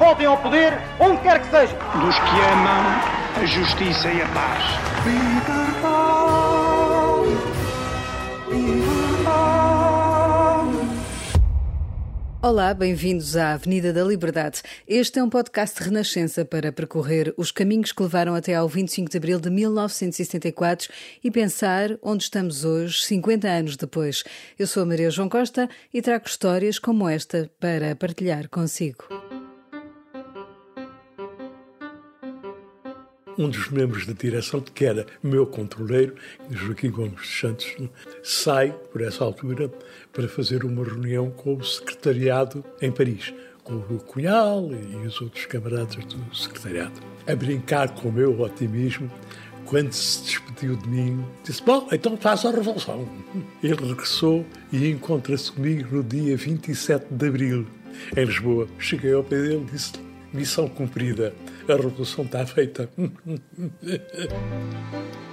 voltem 0.00 0.24
ao 0.24 0.38
poder 0.38 0.72
onde 0.98 1.20
quer 1.20 1.38
que 1.42 1.50
seja. 1.50 1.76
Dos 2.00 2.18
que 2.18 2.40
amam 2.52 2.82
a 3.36 3.44
justiça 3.44 4.08
e 4.08 4.22
a 4.22 4.26
paz. 4.28 4.64
Olá, 12.42 12.72
bem-vindos 12.72 13.36
à 13.36 13.52
Avenida 13.52 13.92
da 13.92 14.02
Liberdade. 14.02 14.62
Este 14.88 15.18
é 15.18 15.22
um 15.22 15.28
podcast 15.28 15.78
de 15.78 15.84
renascença 15.84 16.46
para 16.46 16.72
percorrer 16.72 17.34
os 17.36 17.52
caminhos 17.52 17.92
que 17.92 18.02
levaram 18.02 18.34
até 18.34 18.54
ao 18.54 18.66
25 18.66 19.10
de 19.10 19.18
abril 19.18 19.38
de 19.38 19.50
1974 19.50 20.88
e 21.22 21.30
pensar 21.30 21.90
onde 22.02 22.22
estamos 22.22 22.64
hoje, 22.64 23.02
50 23.02 23.46
anos 23.46 23.76
depois. 23.76 24.24
Eu 24.58 24.66
sou 24.66 24.82
a 24.82 24.86
Maria 24.86 25.10
João 25.10 25.28
Costa 25.28 25.68
e 25.92 26.00
trago 26.00 26.26
histórias 26.26 26.78
como 26.78 27.06
esta 27.06 27.50
para 27.60 27.94
partilhar 27.94 28.48
consigo. 28.48 29.04
Um 33.40 33.48
dos 33.48 33.70
membros 33.70 34.06
da 34.06 34.12
direção, 34.12 34.60
que 34.60 34.84
era 34.84 35.06
meu 35.22 35.46
controleiro, 35.46 36.14
Joaquim 36.50 36.90
Gomes 36.90 37.14
dos 37.14 37.40
Santos, 37.40 37.74
sai, 38.22 38.70
por 38.92 39.00
essa 39.00 39.24
altura, 39.24 39.70
para 40.12 40.28
fazer 40.28 40.62
uma 40.62 40.84
reunião 40.84 41.30
com 41.30 41.54
o 41.54 41.64
secretariado 41.64 42.62
em 42.82 42.92
Paris, 42.92 43.32
com 43.64 43.76
o 43.76 43.98
Cunhal 43.98 44.68
e 44.72 45.06
os 45.06 45.18
outros 45.22 45.46
camaradas 45.46 46.04
do 46.04 46.36
secretariado. 46.36 47.00
A 47.26 47.34
brincar 47.34 47.94
com 47.94 48.10
o 48.10 48.12
meu 48.12 48.38
otimismo, 48.42 49.10
quando 49.64 49.92
se 49.92 50.22
despediu 50.22 50.76
de 50.76 50.86
mim, 50.86 51.24
disse: 51.42 51.62
Bom, 51.62 51.88
então 51.90 52.18
faça 52.18 52.48
a 52.48 52.52
revolução. 52.52 53.08
Ele 53.62 53.86
regressou 53.86 54.44
e 54.70 54.90
encontra-se 54.90 55.50
comigo 55.50 55.96
no 55.96 56.02
dia 56.02 56.36
27 56.36 57.06
de 57.10 57.26
abril, 57.26 57.66
em 58.14 58.24
Lisboa. 58.24 58.68
Cheguei 58.78 59.14
ao 59.14 59.24
pé 59.24 59.40
dele 59.40 59.66
e 59.66 59.72
disse: 59.72 60.09
Missão 60.32 60.68
cumprida, 60.68 61.34
a 61.68 61.74
revolução 61.74 62.24
está 62.24 62.46
feita. 62.46 62.88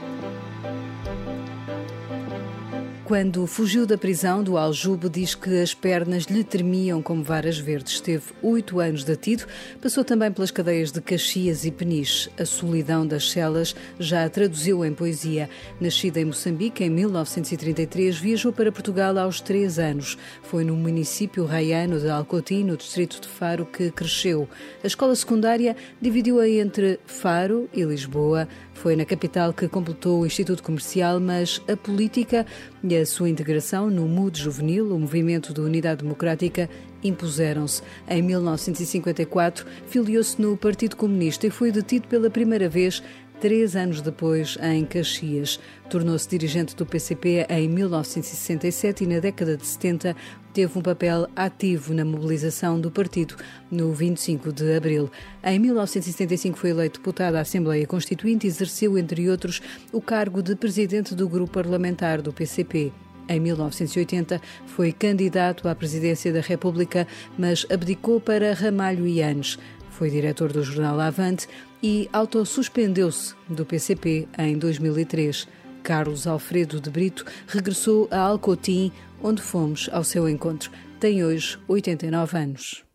Quando 3.08 3.47
fugiu 3.47 3.86
da 3.86 3.97
prisão 3.97 4.44
do 4.44 4.58
Aljube, 4.58 5.08
diz 5.08 5.33
que 5.33 5.61
as 5.61 5.73
pernas 5.73 6.23
lhe 6.25 6.44
tremiam 6.44 7.02
como 7.02 7.23
varas 7.23 7.58
verdes. 7.58 7.94
Esteve 7.94 8.33
oito 8.41 8.81
anos 8.81 9.05
detido, 9.05 9.45
passou 9.81 10.03
também 10.03 10.30
pelas 10.30 10.52
cadeias 10.52 10.91
de 10.91 11.00
Caxias 11.00 11.63
e 11.63 11.72
Peniche. 11.72 12.30
A 12.38 12.44
solidão 12.44 13.08
das 13.08 13.31
celas 13.31 13.73
já 13.97 14.25
a 14.25 14.30
traduziu 14.30 14.83
em 14.83 14.94
poesia. 14.94 15.50
Nascida 15.80 16.19
em 16.19 16.25
Moçambique 16.25 16.83
em 16.83 16.89
1933, 16.89 18.17
viajou 18.17 18.52
para 18.52 18.73
Portugal 18.73 19.17
aos 19.17 19.39
três 19.39 19.80
anos. 19.80 20.17
Foi 20.44 20.66
no 20.66 20.75
município 20.75 21.45
raiano 21.45 22.02
de 22.02 22.09
Alcotim, 22.09 22.66
no 22.66 22.75
distrito 22.75 23.22
de 23.22 23.28
Faro, 23.30 23.66
que 23.66 23.89
cresceu. 23.89 24.50
A 24.83 24.88
escola 24.88 25.16
secundária 25.16 25.78
dividiu-a 26.02 26.50
entre 26.50 27.00
Faro 27.05 27.69
e 27.73 27.83
Lisboa. 27.83 28.50
Foi 28.78 28.95
na 28.95 29.06
capital 29.06 29.53
que 29.53 29.67
completou 29.67 30.22
o 30.22 30.25
Instituto 30.25 30.61
Comercial, 30.61 31.20
mas 31.20 31.59
a 31.68 31.75
política 31.75 32.46
e 32.84 32.96
a 32.96 33.06
sua 33.07 33.28
integração 33.28 33.90
no 33.90 34.07
MUD 34.07 34.40
juvenil, 34.40 34.96
o 34.96 35.00
Movimento 35.00 35.51
de 35.51 35.59
Unidade 35.59 36.03
Democrática, 36.03 36.69
impuseram-se. 37.03 37.81
Em 38.07 38.22
1954, 38.22 39.66
filiou-se 39.88 40.40
no 40.40 40.56
Partido 40.56 40.96
Comunista 40.96 41.47
e 41.47 41.50
foi 41.50 41.72
detido 41.72 42.07
pela 42.07 42.29
primeira 42.29 42.69
vez 42.69 43.01
três 43.40 43.75
anos 43.75 44.02
depois, 44.02 44.58
em 44.62 44.86
Caxias. 44.86 45.59
Tornou-se 45.90 46.28
dirigente 46.28 46.75
do 46.75 46.86
PCP 46.86 47.46
em 47.50 47.70
1967 47.70 49.03
e, 49.03 49.08
na 49.08 49.20
década 49.20 49.56
de 49.56 49.66
70, 49.66 50.16
teve 50.53 50.78
um 50.78 50.81
papel 50.81 51.28
ativo 51.36 51.94
na 51.94 52.03
mobilização 52.03 52.80
do 52.80 52.90
partido 52.90 53.36
no 53.72 53.94
25 53.94 54.52
de 54.52 54.75
abril. 54.75 55.09
Em 55.44 55.59
1975 55.59 56.58
foi 56.58 56.72
eleito 56.72 57.00
deputado 57.00 57.36
à 57.36 57.42
Assembleia 57.42 57.86
Constituinte 57.86 58.48
e 58.48 58.50
exerceu, 58.50 58.98
entre 58.98 59.30
outros, 59.30 59.62
o 59.92 60.02
cargo 60.02 60.42
de 60.42 60.56
presidente 60.56 61.14
do 61.14 61.30
grupo 61.30 61.54
parlamentar 61.54 62.22
do 62.22 62.34
PCP. 62.34 62.92
Em 63.30 63.40
1980 63.40 64.42
foi 64.66 64.92
candidato 64.92 65.68
à 65.68 65.75
presidência 65.75 66.31
da 66.31 66.40
República, 66.40 67.06
mas 67.38 67.66
abdicou 67.69 68.22
para 68.22 68.54
Ramalho 68.54 69.06
e 69.06 69.22
Anes. 69.22 69.59
Foi 69.97 70.12
diretor 70.12 70.53
do 70.53 70.62
jornal 70.62 71.00
Avante 71.00 71.47
e 71.81 72.08
autossuspendeu-se 72.13 73.34
do 73.50 73.66
PCP 73.66 74.28
em 74.38 74.56
2003. 74.56 75.47
Carlos 75.81 76.28
Alfredo 76.28 76.80
de 76.80 76.88
Brito 76.88 77.25
regressou 77.47 78.07
a 78.12 78.19
Alcotim, 78.19 78.91
onde 79.24 79.41
fomos 79.41 79.90
ao 79.91 80.03
seu 80.03 80.30
encontro. 80.30 80.69
Tem 81.00 81.25
hoje 81.25 81.57
89 81.68 82.38
anos. 82.38 82.86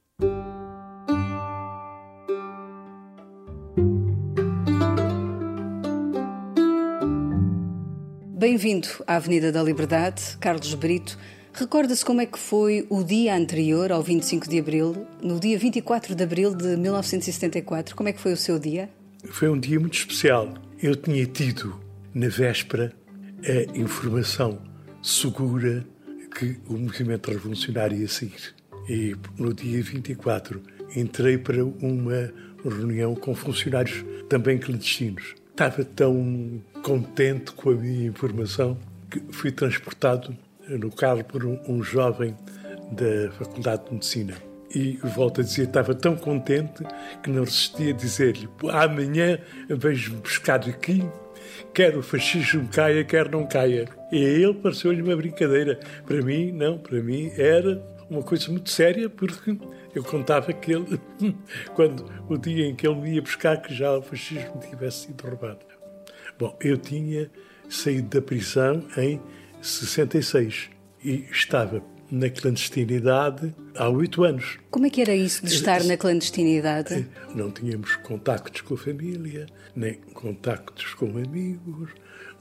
Bem-vindo 8.39 8.87
à 9.09 9.17
Avenida 9.17 9.51
da 9.51 9.61
Liberdade, 9.61 10.37
Carlos 10.39 10.73
Brito. 10.75 11.19
Recorda-se 11.55 12.03
como 12.03 12.23
é 12.23 12.27
que 12.27 12.39
foi 12.39 12.87
o 12.89 13.05
dia 13.05 13.37
anterior 13.37 13.93
ao 13.93 14.03
25 14.03 14.49
de 14.49 14.59
abril, 14.59 15.07
no 15.23 15.39
dia 15.39 15.59
24 15.59 16.15
de 16.15 16.25
abril 16.25 16.55
de 16.55 16.79
1974? 16.79 17.95
Como 17.95 18.09
é 18.09 18.13
que 18.13 18.21
foi 18.21 18.33
o 18.33 18.37
seu 18.39 18.59
dia? 18.59 18.89
Foi 19.27 19.51
um 19.51 19.61
dia 19.61 19.79
muito 19.79 19.99
especial. 19.99 20.55
Eu 20.83 20.97
tinha 20.97 21.27
tido, 21.27 21.79
na 22.15 22.29
véspera, 22.29 22.91
a 23.45 23.79
informação 23.79 24.59
segura 25.03 25.85
que 26.39 26.57
o 26.67 26.79
movimento 26.79 27.31
revolucionário 27.31 27.99
ia 27.99 28.09
sair. 28.09 28.55
E 28.89 29.15
no 29.39 29.53
dia 29.53 29.83
24 29.83 30.63
entrei 30.97 31.37
para 31.37 31.63
uma 31.63 32.33
reunião 32.65 33.15
com 33.15 33.35
funcionários 33.35 34.03
também 34.27 34.57
clandestinos. 34.59 35.35
Estava 35.51 35.85
tão 35.85 36.63
contente 36.83 37.53
com 37.53 37.71
a 37.71 37.75
minha 37.75 38.07
informação 38.07 38.79
que 39.11 39.21
fui 39.31 39.53
transportado 39.53 40.35
no 40.69 40.91
carro 40.91 41.25
por 41.25 41.45
um, 41.45 41.59
um 41.69 41.83
jovem 41.83 42.37
da 42.91 43.31
Faculdade 43.33 43.85
de 43.87 43.93
Medicina. 43.93 44.35
E 44.75 44.99
volto 45.15 45.41
a 45.43 45.45
dizer, 45.45 45.65
estava 45.65 45.95
tão 45.95 46.17
contente 46.17 46.83
que 47.23 47.31
não 47.31 47.45
resistia 47.45 47.93
a 47.93 47.97
dizer-lhe: 47.97 48.49
amanhã 48.71 49.39
vejo-me 49.69 50.21
buscar 50.21 50.61
aqui, 50.67 51.05
quer 51.75 51.97
o 51.97 52.03
fascismo 52.03 52.67
caia, 52.69 53.05
quer 53.05 53.31
não 53.31 53.47
caia. 53.47 53.87
E 54.11 54.25
a 54.25 54.29
ele 54.29 54.55
pareceu-lhe 54.55 55.03
uma 55.03 55.15
brincadeira. 55.15 55.79
Para 56.07 56.23
mim, 56.23 56.53
não, 56.53 56.79
para 56.79 57.03
mim 57.03 57.31
era 57.37 57.83
uma 58.09 58.23
coisa 58.23 58.51
muito 58.51 58.71
séria, 58.71 59.11
porque 59.11 59.59
eu 59.95 60.03
contava 60.03 60.53
que 60.55 60.73
ele, 60.73 60.99
quando 61.75 62.07
o 62.29 62.39
dia 62.39 62.67
em 62.67 62.75
que 62.75 62.87
ele 62.87 63.01
me 63.01 63.15
ia 63.15 63.23
buscar, 63.23 63.61
que 63.61 63.75
já 63.75 63.97
o 63.97 64.03
fascismo 64.03 64.59
tivesse 64.59 65.07
sido 65.07 65.23
roubado. 65.23 65.67
Bom, 66.39 66.57
eu 66.63 66.79
tinha 66.79 67.31
saído 67.69 68.09
da 68.09 68.23
prisão 68.23 68.83
em 68.97 69.21
66 69.63 70.71
e 71.05 71.25
estava 71.31 71.83
na 72.11 72.29
clandestinidade 72.29 73.55
há 73.77 73.89
oito 73.89 74.25
anos. 74.25 74.59
Como 74.71 74.87
é 74.87 74.91
que 74.91 75.01
era 75.01 75.15
isso 75.15 75.45
de 75.45 75.55
estar 75.55 75.83
na 75.85 75.97
clandestinidade? 75.97 77.07
Não 77.35 77.51
tínhamos 77.51 77.97
contactos 77.97 78.61
com 78.61 78.75
a 78.75 78.79
família, 78.79 79.47
nem 79.75 79.95
contactos 79.95 80.95
com 80.95 81.07
amigos, 81.07 81.91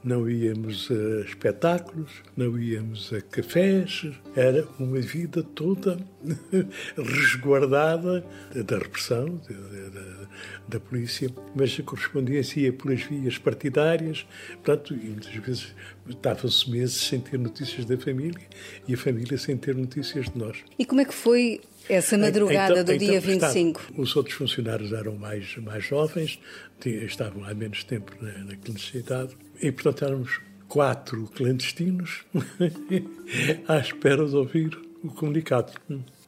não 0.04 0.28
íamos 0.28 0.88
a 0.90 1.20
espetáculos, 1.24 2.10
não 2.36 2.58
íamos 2.58 3.12
a 3.12 3.20
cafés. 3.20 4.06
Era 4.34 4.66
uma 4.78 5.00
vida 5.00 5.42
toda 5.42 5.98
resguardada 6.96 8.24
da 8.66 8.78
repressão, 8.78 9.40
da, 9.48 10.26
da 10.68 10.80
polícia, 10.80 11.30
mas 11.54 11.78
a 11.78 11.82
correspondência 11.82 12.60
ia 12.60 12.72
pelas 12.72 13.02
vias 13.02 13.38
partidárias, 13.38 14.26
portanto, 14.64 14.94
e 14.94 15.06
muitas 15.06 15.34
vezes 15.34 15.74
estava-se 16.08 16.68
meses 16.68 16.96
sem 16.96 17.20
ter 17.20 17.38
notícias 17.38 17.84
da 17.84 17.96
família 17.96 18.46
e 18.88 18.94
a 18.94 18.96
família 18.96 19.38
sem 19.38 19.56
ter 19.56 19.76
notícias 19.76 20.28
de 20.30 20.36
nós. 20.38 20.64
E 20.78 20.84
como 20.84 21.00
é 21.00 21.04
que 21.04 21.14
foi 21.22 21.60
essa 21.88 22.18
madrugada 22.18 22.80
então, 22.80 22.94
do 22.94 22.98
dia 22.98 23.18
então, 23.18 23.30
25? 23.30 23.80
Está, 23.80 24.02
os 24.02 24.16
outros 24.16 24.34
funcionários 24.34 24.92
eram 24.92 25.14
mais, 25.14 25.56
mais 25.58 25.84
jovens, 25.84 26.40
estavam 26.84 27.44
há 27.44 27.54
menos 27.54 27.84
tempo 27.84 28.12
na, 28.20 28.32
na 28.38 28.56
clandestinidade, 28.56 29.36
e 29.60 29.70
portanto 29.70 30.04
éramos 30.04 30.40
quatro 30.66 31.28
clandestinos 31.34 32.24
à 33.68 33.78
espera 33.78 34.26
de 34.26 34.34
ouvir 34.34 34.76
o 35.04 35.10
comunicado. 35.10 35.72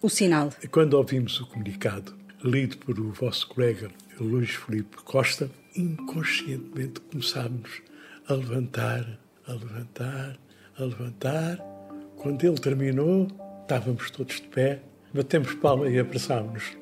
O 0.00 0.08
sinal. 0.08 0.50
Quando 0.70 0.94
ouvimos 0.94 1.40
o 1.40 1.46
comunicado, 1.46 2.14
lido 2.44 2.76
por 2.78 3.00
o 3.00 3.10
vosso 3.10 3.48
colega 3.48 3.90
Luís 4.20 4.50
Felipe 4.50 4.98
Costa, 4.98 5.50
inconscientemente 5.74 7.00
começámos 7.00 7.82
a 8.28 8.34
levantar, 8.34 9.18
a 9.48 9.52
levantar, 9.52 10.38
a 10.78 10.84
levantar. 10.84 11.58
Quando 12.16 12.44
ele 12.44 12.58
terminou, 12.58 13.26
estávamos 13.64 14.10
todos 14.10 14.36
de 14.36 14.48
pé, 14.48 14.80
batemos 15.12 15.54
palma 15.54 15.88
e 15.88 15.98
abraçámos-nos. 15.98 16.76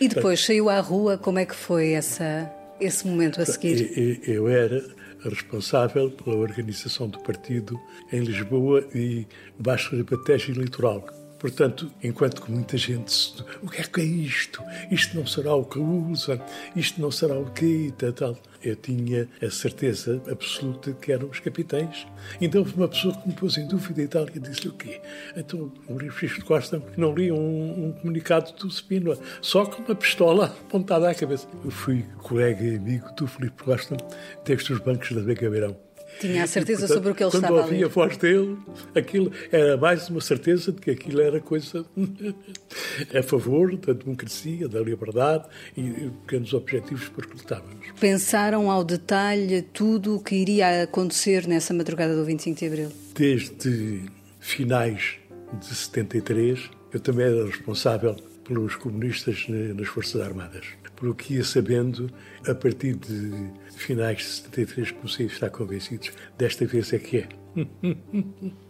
E 0.00 0.08
depois 0.08 0.44
saiu 0.44 0.68
à 0.70 0.78
rua, 0.80 1.18
como 1.18 1.38
é 1.38 1.44
que 1.44 1.54
foi 1.54 1.90
essa, 1.92 2.50
esse 2.80 3.06
momento 3.06 3.40
a 3.40 3.46
seguir? 3.46 4.20
Eu 4.26 4.48
era 4.48 4.82
responsável 5.24 6.10
pela 6.10 6.36
organização 6.36 7.08
do 7.08 7.18
partido 7.20 7.78
em 8.12 8.20
Lisboa 8.20 8.86
e 8.94 9.26
Baixo 9.58 9.94
Ribatejo 9.96 10.52
e 10.52 10.54
Litoral. 10.54 11.04
Portanto, 11.40 11.90
enquanto 12.04 12.42
que 12.42 12.52
muita 12.52 12.76
gente. 12.76 13.42
O 13.62 13.68
que 13.70 13.80
é 13.80 13.84
que 13.84 14.00
é 14.02 14.04
isto? 14.04 14.62
Isto 14.90 15.16
não 15.16 15.26
será 15.26 15.54
o 15.54 15.64
que 15.64 15.78
usa? 15.78 16.38
Isto 16.76 17.00
não 17.00 17.10
será 17.10 17.34
o 17.34 17.50
quê? 17.50 17.90
Tal, 17.96 18.12
tal. 18.12 18.36
Eu 18.62 18.76
tinha 18.76 19.26
a 19.42 19.48
certeza 19.48 20.22
absoluta 20.30 20.92
que 20.92 21.10
eram 21.10 21.30
os 21.30 21.40
capitães. 21.40 22.06
Então 22.42 22.62
uma 22.76 22.86
pessoa 22.86 23.16
que 23.16 23.26
me 23.26 23.34
pôs 23.34 23.56
em 23.56 23.66
dúvida 23.66 24.02
e 24.02 24.06
tal, 24.06 24.26
e 24.34 24.38
disse 24.38 24.68
o 24.68 24.72
quê? 24.72 25.00
Então 25.34 25.72
o 25.88 25.98
Francisco 26.10 26.44
Costa 26.44 26.82
não 26.94 27.14
lia 27.14 27.34
um, 27.34 27.86
um, 27.86 27.92
comunicado 27.92 28.52
do 28.52 28.68
Spínola, 28.70 29.18
só 29.40 29.64
com 29.64 29.82
uma 29.82 29.94
pistola 29.94 30.44
apontada 30.44 31.08
à 31.08 31.14
cabeça. 31.14 31.48
Eu 31.64 31.70
fui 31.70 32.04
colega 32.18 32.62
e 32.62 32.76
amigo 32.76 33.10
do 33.14 33.26
Filipe 33.26 33.62
Costa, 33.62 33.96
desde 34.44 34.74
os 34.74 34.80
bancos 34.80 35.10
da 35.12 35.22
Beca 35.22 35.48
Beirão. 35.48 35.89
Tinha 36.20 36.44
a 36.44 36.46
certeza 36.46 36.80
portanto, 36.80 36.96
sobre 36.96 37.12
o 37.12 37.14
que 37.14 37.22
ele 37.24 37.28
estava 37.28 37.46
a. 37.46 37.50
Quando 37.50 37.72
ouvi 37.72 37.84
a 37.84 37.88
voz 37.88 38.16
dele, 38.18 38.58
aquilo 38.94 39.32
era 39.50 39.76
mais 39.78 40.08
uma 40.10 40.20
certeza 40.20 40.70
de 40.70 40.80
que 40.80 40.90
aquilo 40.90 41.20
era 41.20 41.40
coisa 41.40 41.84
a 43.18 43.22
favor 43.22 43.74
da 43.76 43.94
democracia, 43.94 44.68
da 44.68 44.80
liberdade 44.80 45.48
e 45.76 46.10
pequenos 46.22 46.52
objetivos 46.52 47.08
por 47.08 47.26
que 47.26 47.38
lutávamos. 47.38 47.86
Pensaram 47.98 48.70
ao 48.70 48.84
detalhe 48.84 49.62
tudo 49.62 50.16
o 50.16 50.22
que 50.22 50.34
iria 50.34 50.82
acontecer 50.82 51.46
nessa 51.46 51.72
madrugada 51.72 52.14
do 52.14 52.24
25 52.24 52.58
de 52.58 52.66
Abril? 52.66 52.92
Desde 53.14 54.04
finais 54.40 55.16
de 55.58 55.74
73, 55.74 56.70
eu 56.92 57.00
também 57.00 57.26
era 57.26 57.46
responsável 57.46 58.14
pelos 58.44 58.76
comunistas 58.76 59.46
nas 59.48 59.88
Forças 59.88 60.20
Armadas 60.20 60.79
pelo 61.00 61.14
que 61.14 61.34
ia 61.34 61.44
sabendo, 61.44 62.10
a 62.46 62.54
partir 62.54 62.94
de 62.94 63.50
finais 63.72 64.18
de 64.18 64.24
73 64.24 64.90
comecei 64.92 65.26
a 65.26 65.28
estar 65.28 65.50
convencido, 65.50 66.08
desta 66.36 66.66
vez 66.66 66.92
é 66.92 66.98
que 66.98 67.16
é. 67.18 67.28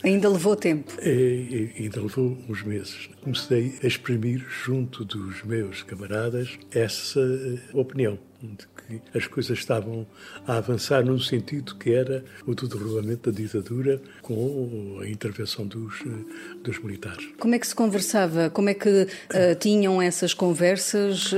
Ainda 0.02 0.28
levou 0.28 0.56
tempo? 0.56 0.90
É, 1.00 1.10
é, 1.10 1.82
ainda 1.82 2.00
levou 2.00 2.38
uns 2.48 2.62
meses. 2.62 3.10
Comecei 3.22 3.74
a 3.82 3.86
exprimir 3.86 4.42
junto 4.48 5.04
dos 5.04 5.42
meus 5.42 5.82
camaradas 5.82 6.58
essa 6.70 7.20
opinião 7.74 8.18
de 8.42 8.66
que 8.98 9.18
as 9.18 9.26
coisas 9.26 9.58
estavam 9.58 10.06
a 10.46 10.56
avançar 10.56 11.04
num 11.04 11.18
sentido 11.18 11.76
que 11.76 11.92
era 11.92 12.24
o 12.46 12.54
do 12.54 12.66
derrubamento 12.66 13.30
da 13.30 13.36
ditadura 13.36 14.00
com 14.22 14.98
a 15.00 15.08
intervenção 15.08 15.66
dos, 15.66 16.02
dos 16.62 16.78
militares. 16.80 17.28
Como 17.38 17.54
é 17.54 17.58
que 17.58 17.66
se 17.66 17.74
conversava? 17.74 18.50
Como 18.50 18.68
é 18.68 18.74
que 18.74 18.88
uh, 18.88 19.06
tinham 19.58 20.00
essas 20.00 20.34
conversas 20.34 21.32
uh, 21.32 21.36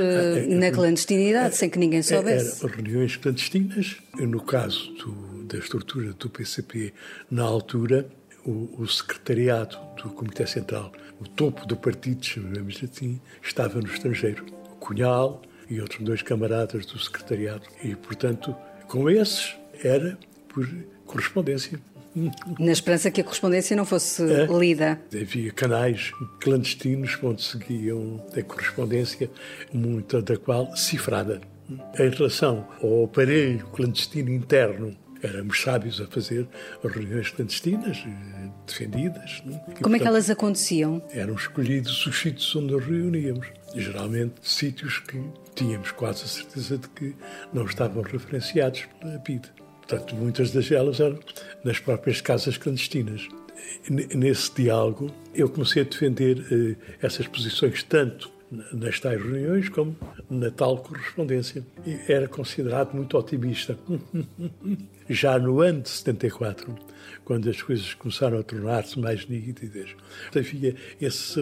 na 0.48 0.70
clandestinidade, 0.70 1.56
sem 1.56 1.68
que 1.68 1.78
ninguém 1.78 2.02
soubesse? 2.02 2.64
Eram 2.64 2.74
reuniões 2.74 3.16
clandestinas. 3.16 3.96
No 4.18 4.42
caso 4.42 4.92
do, 4.94 5.44
da 5.44 5.58
estrutura 5.58 6.12
do 6.12 6.30
PCP, 6.30 6.92
na 7.30 7.42
altura, 7.42 8.06
o, 8.44 8.68
o, 8.78 8.88
secretariado 8.88 9.78
do 10.02 10.10
Comitê 10.10 10.46
Central, 10.46 10.92
o 11.20 11.28
topo 11.28 11.66
do 11.66 11.76
partido, 11.76 12.24
chamamos 12.24 12.80
assim, 12.82 13.20
estava 13.42 13.80
no 13.80 13.86
estrangeiro. 13.86 14.44
O 14.72 14.76
Cunhal, 14.76 15.42
e 15.72 15.80
outros 15.80 16.00
dois 16.00 16.22
camaradas 16.22 16.84
do 16.86 16.98
secretariado. 16.98 17.62
E, 17.82 17.94
portanto, 17.94 18.54
com 18.86 19.08
esses 19.08 19.56
era 19.82 20.18
por 20.48 20.68
correspondência. 21.06 21.80
Na 22.58 22.72
esperança 22.72 23.10
que 23.10 23.22
a 23.22 23.24
correspondência 23.24 23.74
não 23.74 23.86
fosse 23.86 24.22
é, 24.22 24.46
lida. 24.46 25.00
Havia 25.14 25.50
canais 25.50 26.12
clandestinos 26.40 27.18
onde 27.22 27.42
seguiam 27.42 28.22
a 28.36 28.42
correspondência, 28.42 29.30
muita 29.72 30.20
da 30.20 30.36
qual 30.36 30.76
cifrada. 30.76 31.40
Em 31.98 32.10
relação 32.10 32.68
ao 32.82 33.04
aparelho 33.04 33.66
clandestino 33.68 34.30
interno, 34.30 34.94
éramos 35.22 35.62
sábios 35.62 36.00
a 36.00 36.06
fazer 36.06 36.46
reuniões 36.84 37.30
clandestinas, 37.30 38.04
eh, 38.06 38.50
defendidas. 38.66 39.40
Como 39.40 39.60
portanto, 39.64 39.94
é 39.94 39.98
que 39.98 40.06
elas 40.06 40.28
aconteciam? 40.28 41.02
Eram 41.12 41.34
escolhidos 41.34 42.06
os 42.06 42.18
sítios 42.18 42.54
onde 42.56 42.74
nos 42.74 42.84
reuníamos. 42.84 43.46
Geralmente 43.74 44.34
sítios 44.42 44.98
que 44.98 45.22
tínhamos 45.54 45.90
quase 45.92 46.24
a 46.24 46.28
certeza 46.28 46.78
de 46.78 46.88
que 46.88 47.14
não 47.52 47.64
estavam 47.64 48.02
referenciados 48.02 48.86
pela 49.00 49.18
PID. 49.18 49.48
Portanto, 49.78 50.14
muitas 50.14 50.50
das 50.50 50.70
elas 50.70 51.00
eram 51.00 51.18
nas 51.64 51.78
próprias 51.78 52.20
casas 52.20 52.56
clandestinas. 52.56 53.28
Nesse 53.88 54.54
diálogo, 54.54 55.10
eu 55.34 55.48
comecei 55.48 55.82
a 55.82 55.84
defender 55.84 56.38
eh, 56.50 56.96
essas 57.00 57.26
posições 57.26 57.82
tanto 57.82 58.30
nas 58.72 59.00
tais 59.00 59.20
reuniões 59.20 59.68
como 59.68 59.96
na 60.28 60.50
tal 60.50 60.78
correspondência. 60.78 61.64
E 61.86 61.98
era 62.08 62.28
considerado 62.28 62.94
muito 62.94 63.16
otimista. 63.16 63.78
Já 65.08 65.38
no 65.38 65.60
ano 65.60 65.82
de 65.82 65.88
74, 65.88 66.74
quando 67.24 67.48
as 67.48 67.60
coisas 67.60 67.92
começaram 67.94 68.38
a 68.38 68.42
tornar-se 68.42 68.98
mais 68.98 69.26
nítidas, 69.26 69.90
havia 70.34 70.76
essa 71.00 71.40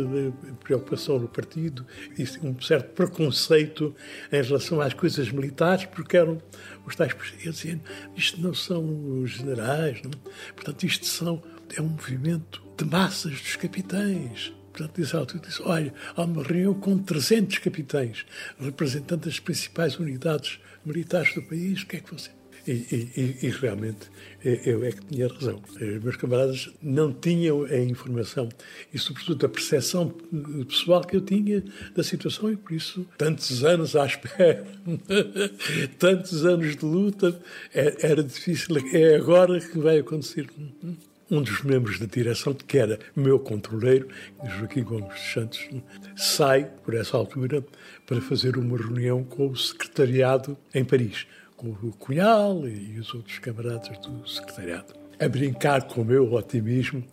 preocupação 0.62 1.18
no 1.18 1.28
partido 1.28 1.86
e 2.18 2.24
um 2.46 2.58
certo 2.60 2.94
preconceito 2.94 3.94
em 4.32 4.42
relação 4.42 4.80
às 4.80 4.94
coisas 4.94 5.30
militares, 5.30 5.84
porque 5.86 6.16
eram 6.16 6.40
os 6.86 6.96
tais 6.96 7.14
dizendo 7.42 7.82
isto 8.16 8.40
não 8.40 8.54
são 8.54 9.20
os 9.20 9.30
generais, 9.30 10.00
não? 10.02 10.10
portanto 10.54 10.84
isto 10.84 11.06
são, 11.06 11.42
é 11.76 11.82
um 11.82 11.88
movimento 11.88 12.62
de 12.76 12.84
massas 12.84 13.32
dos 13.32 13.56
capitães 13.56 14.52
Portanto, 14.80 14.98
nessa 14.98 15.18
altura 15.18 15.42
disse, 15.46 15.62
olha, 15.62 15.92
há 16.16 16.22
uma 16.22 16.42
reunião 16.42 16.72
com 16.72 16.96
300 16.96 17.58
capitães, 17.58 18.24
representando 18.58 19.28
as 19.28 19.38
principais 19.38 19.98
unidades 19.98 20.58
militares 20.86 21.34
do 21.34 21.42
país, 21.42 21.82
o 21.82 21.86
que 21.86 21.96
é 21.96 22.00
que 22.00 22.14
você... 22.14 22.30
E, 22.66 22.72
e, 22.72 23.46
e, 23.46 23.48
realmente 23.48 24.10
eu 24.44 24.84
é 24.84 24.92
que 24.92 25.00
tinha 25.06 25.28
razão. 25.28 25.62
Os 25.72 26.04
meus 26.04 26.16
camaradas 26.16 26.70
não 26.82 27.10
tinham 27.10 27.64
a 27.64 27.78
informação 27.78 28.50
e, 28.92 28.98
sobretudo, 28.98 29.46
a 29.46 29.48
percepção 29.48 30.14
pessoal 30.68 31.00
que 31.00 31.16
eu 31.16 31.22
tinha 31.22 31.64
da 31.94 32.04
situação 32.04 32.52
e, 32.52 32.56
por 32.56 32.72
isso, 32.72 33.06
tantos 33.16 33.64
anos 33.64 33.96
à 33.96 34.04
espera, 34.06 34.66
tantos 35.98 36.44
anos 36.44 36.76
de 36.76 36.84
luta, 36.84 37.40
é, 37.74 38.06
era 38.06 38.22
difícil. 38.22 38.76
É 38.92 39.16
agora 39.16 39.58
que 39.58 39.78
vai 39.78 39.98
acontecer 39.98 40.46
um 41.30 41.40
dos 41.40 41.62
membros 41.62 41.98
da 41.98 42.06
direção, 42.06 42.52
que 42.52 42.76
era 42.76 42.98
meu 43.14 43.38
controleiro, 43.38 44.08
Joaquim 44.44 44.82
Gomes 44.82 45.08
dos 45.08 45.32
Santos, 45.32 45.68
sai, 46.16 46.68
por 46.84 46.94
essa 46.94 47.16
altura, 47.16 47.64
para 48.06 48.20
fazer 48.20 48.56
uma 48.56 48.76
reunião 48.76 49.22
com 49.22 49.48
o 49.48 49.56
secretariado 49.56 50.56
em 50.74 50.84
Paris, 50.84 51.26
com 51.56 51.68
o 51.68 51.92
Cunhal 51.92 52.66
e 52.66 52.98
os 52.98 53.14
outros 53.14 53.38
camaradas 53.38 53.96
do 53.98 54.26
secretariado. 54.28 54.94
A 55.20 55.28
brincar 55.28 55.86
com 55.86 56.00
o 56.00 56.04
meu 56.04 56.32
otimismo, 56.32 57.04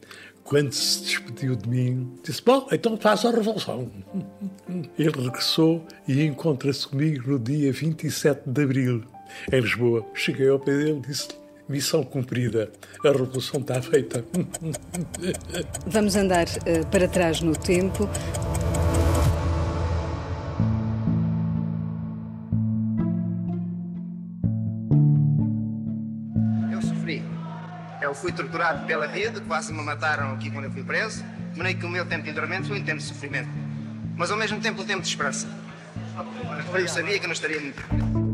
quando 0.44 0.72
se 0.72 1.04
despediu 1.04 1.58
de 1.58 1.68
mim, 1.68 2.18
disse: 2.24 2.42
Bom, 2.42 2.68
então 2.72 2.96
faça 2.98 3.28
a 3.28 3.32
revolução. 3.32 3.92
Ele 4.98 5.22
regressou 5.22 5.86
e 6.08 6.24
encontra-se 6.24 6.88
comigo 6.88 7.32
no 7.32 7.38
dia 7.38 7.72
27 7.74 8.50
de 8.50 8.64
abril, 8.64 9.04
em 9.52 9.60
Lisboa. 9.60 10.06
Cheguei 10.14 10.48
ao 10.48 10.58
pé 10.58 10.78
dele 10.78 11.02
e 11.04 11.08
disse 11.08 11.28
missão 11.68 12.04
cumprida. 12.04 12.72
A 13.04 13.10
revolução 13.10 13.60
está 13.60 13.82
feita. 13.82 14.24
Vamos 15.86 16.16
andar 16.16 16.46
uh, 16.48 16.86
para 16.88 17.08
trás 17.08 17.42
no 17.42 17.56
tempo. 17.56 18.10
Eu 26.72 26.82
sofri. 26.82 27.24
Eu 28.02 28.14
fui 28.14 28.32
torturado 28.32 28.86
pela 28.86 29.08
vida, 29.08 29.42
quase 29.42 29.74
me 29.74 29.84
mataram 29.84 30.34
aqui 30.34 30.50
quando 30.50 30.66
eu 30.66 30.72
fui 30.72 30.84
preso. 30.84 31.24
Maneira 31.56 31.80
que 31.80 31.86
o 31.86 31.90
meu 31.90 32.06
tempo 32.06 32.24
de 32.24 32.30
entormento 32.30 32.68
foi 32.68 32.80
um 32.80 32.84
tempo 32.84 33.00
de 33.00 33.04
sofrimento. 33.04 33.50
Mas 34.16 34.32
ao 34.32 34.38
mesmo 34.38 34.60
tempo 34.60 34.82
um 34.82 34.86
tempo 34.86 35.02
de 35.02 35.08
esperança. 35.08 35.48
Eu 36.74 36.88
sabia 36.88 37.20
que 37.20 37.26
não 37.26 37.34
estaria 37.34 37.60
muito. 37.60 38.27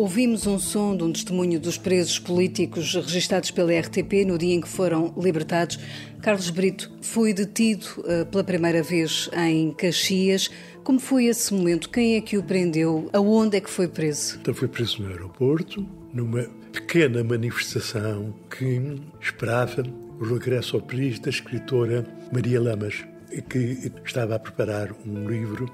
Ouvimos 0.00 0.46
um 0.46 0.58
som 0.58 0.96
de 0.96 1.04
um 1.04 1.12
testemunho 1.12 1.60
dos 1.60 1.76
presos 1.76 2.18
políticos 2.18 2.94
registados 2.94 3.50
pela 3.50 3.78
RTP 3.78 4.24
no 4.26 4.38
dia 4.38 4.54
em 4.54 4.60
que 4.62 4.66
foram 4.66 5.12
libertados. 5.14 5.78
Carlos 6.22 6.48
Brito 6.48 6.90
foi 7.02 7.34
detido 7.34 7.84
uh, 7.98 8.24
pela 8.24 8.42
primeira 8.42 8.82
vez 8.82 9.28
em 9.36 9.70
Caxias. 9.74 10.50
Como 10.82 10.98
foi 10.98 11.26
esse 11.26 11.52
momento? 11.52 11.90
Quem 11.90 12.16
é 12.16 12.22
que 12.22 12.38
o 12.38 12.42
prendeu? 12.42 13.10
Aonde 13.12 13.58
é 13.58 13.60
que 13.60 13.68
foi 13.68 13.88
preso? 13.88 14.38
Então 14.40 14.54
foi 14.54 14.68
preso 14.68 15.02
no 15.02 15.10
aeroporto, 15.10 15.86
numa 16.14 16.44
pequena 16.72 17.22
manifestação 17.22 18.34
que 18.48 18.98
esperava 19.20 19.84
o 20.18 20.24
regresso 20.24 20.76
ao 20.76 20.82
país 20.82 21.18
da 21.18 21.28
escritora 21.28 22.06
Maria 22.32 22.58
Lamas, 22.58 23.04
que 23.50 23.92
estava 24.02 24.36
a 24.36 24.38
preparar 24.38 24.94
um 25.04 25.28
livro 25.28 25.70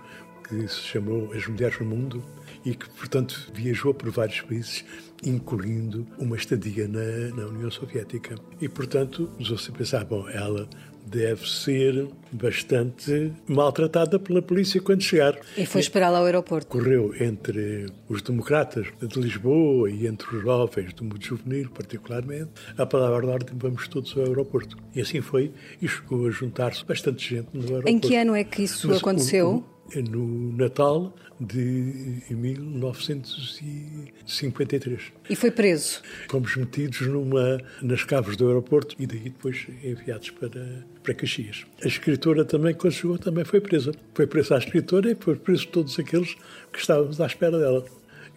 que 0.49 0.67
se 0.67 0.81
chamou 0.81 1.33
As 1.33 1.47
Mulheres 1.47 1.79
no 1.79 1.87
Mundo 1.87 2.25
e 2.67 2.75
que, 2.75 2.89
portanto, 2.91 3.49
viajou 3.55 3.95
por 3.95 4.11
vários 4.11 4.41
países, 4.41 4.85
incluindo 5.25 6.05
uma 6.19 6.37
estadia 6.37 6.89
na, 6.89 7.35
na 7.37 7.47
União 7.47 7.71
Soviética. 7.71 8.35
E, 8.61 8.69
portanto, 8.69 9.31
usou-se 9.39 9.71
a 9.71 9.73
pensar, 9.73 10.05
bom, 10.05 10.29
ela 10.29 10.69
deve 11.07 11.49
ser 11.49 12.09
bastante 12.33 13.33
maltratada 13.47 14.19
pela 14.19 14.43
polícia 14.43 14.81
quando 14.81 15.01
chegar. 15.01 15.39
E 15.57 15.65
foi 15.65 15.81
esperá-la 15.81 16.19
ao 16.19 16.25
aeroporto. 16.25 16.67
Correu 16.67 17.15
entre 17.21 17.87
os 18.09 18.21
democratas 18.21 18.89
de 19.01 19.21
Lisboa 19.21 19.89
e 19.89 20.09
entre 20.09 20.37
os 20.37 20.43
jovens 20.43 20.93
do 20.95 21.05
mundo 21.05 21.25
juvenil, 21.25 21.71
particularmente, 21.71 22.51
a 22.77 22.85
palavra 22.85 23.21
de 23.21 23.27
ordem 23.29 23.57
vamos 23.57 23.87
todos 23.87 24.17
ao 24.17 24.25
aeroporto. 24.25 24.77
E 24.93 25.01
assim 25.01 25.21
foi 25.21 25.53
e 25.81 25.87
chegou 25.87 26.27
a 26.27 26.31
juntar-se 26.33 26.85
bastante 26.85 27.37
gente 27.37 27.51
no 27.55 27.63
aeroporto. 27.63 27.89
Em 27.89 28.01
que 28.01 28.17
ano 28.17 28.35
é 28.35 28.43
que 28.43 28.65
isso 28.65 28.89
Mas, 28.89 28.99
aconteceu? 28.99 29.65
O, 29.71 29.76
no 30.11 30.57
Natal 30.57 31.15
de 31.41 32.23
1953. 32.31 35.13
E 35.29 35.35
foi 35.37 35.51
preso? 35.51 36.01
Fomos 36.29 36.57
metidos 36.57 37.03
numa, 37.03 37.61
nas 37.83 38.05
caves 38.05 38.37
do 38.37 38.47
aeroporto 38.47 38.97
e 38.99 39.07
daí 39.07 39.21
depois 39.21 39.67
enviados 39.83 40.31
para, 40.31 40.87
para 41.03 41.15
Caxias. 41.15 41.67
A 41.83 41.89
escritora 41.89 42.45
também, 42.45 42.75
quando 42.75 42.93
chegou, 42.95 43.19
também 43.19 43.45
foi 43.45 43.61
presa. 43.61 43.93
Foi 44.15 44.27
presa 44.27 44.57
a 44.57 44.59
escritora 44.59 45.11
e 45.11 45.15
foi 45.15 45.37
preso 45.37 45.69
todos 45.69 45.99
aqueles 45.99 46.35
que 46.73 46.79
estávamos 46.79 47.21
à 47.21 47.27
espera 47.27 47.59
dela. 47.59 47.85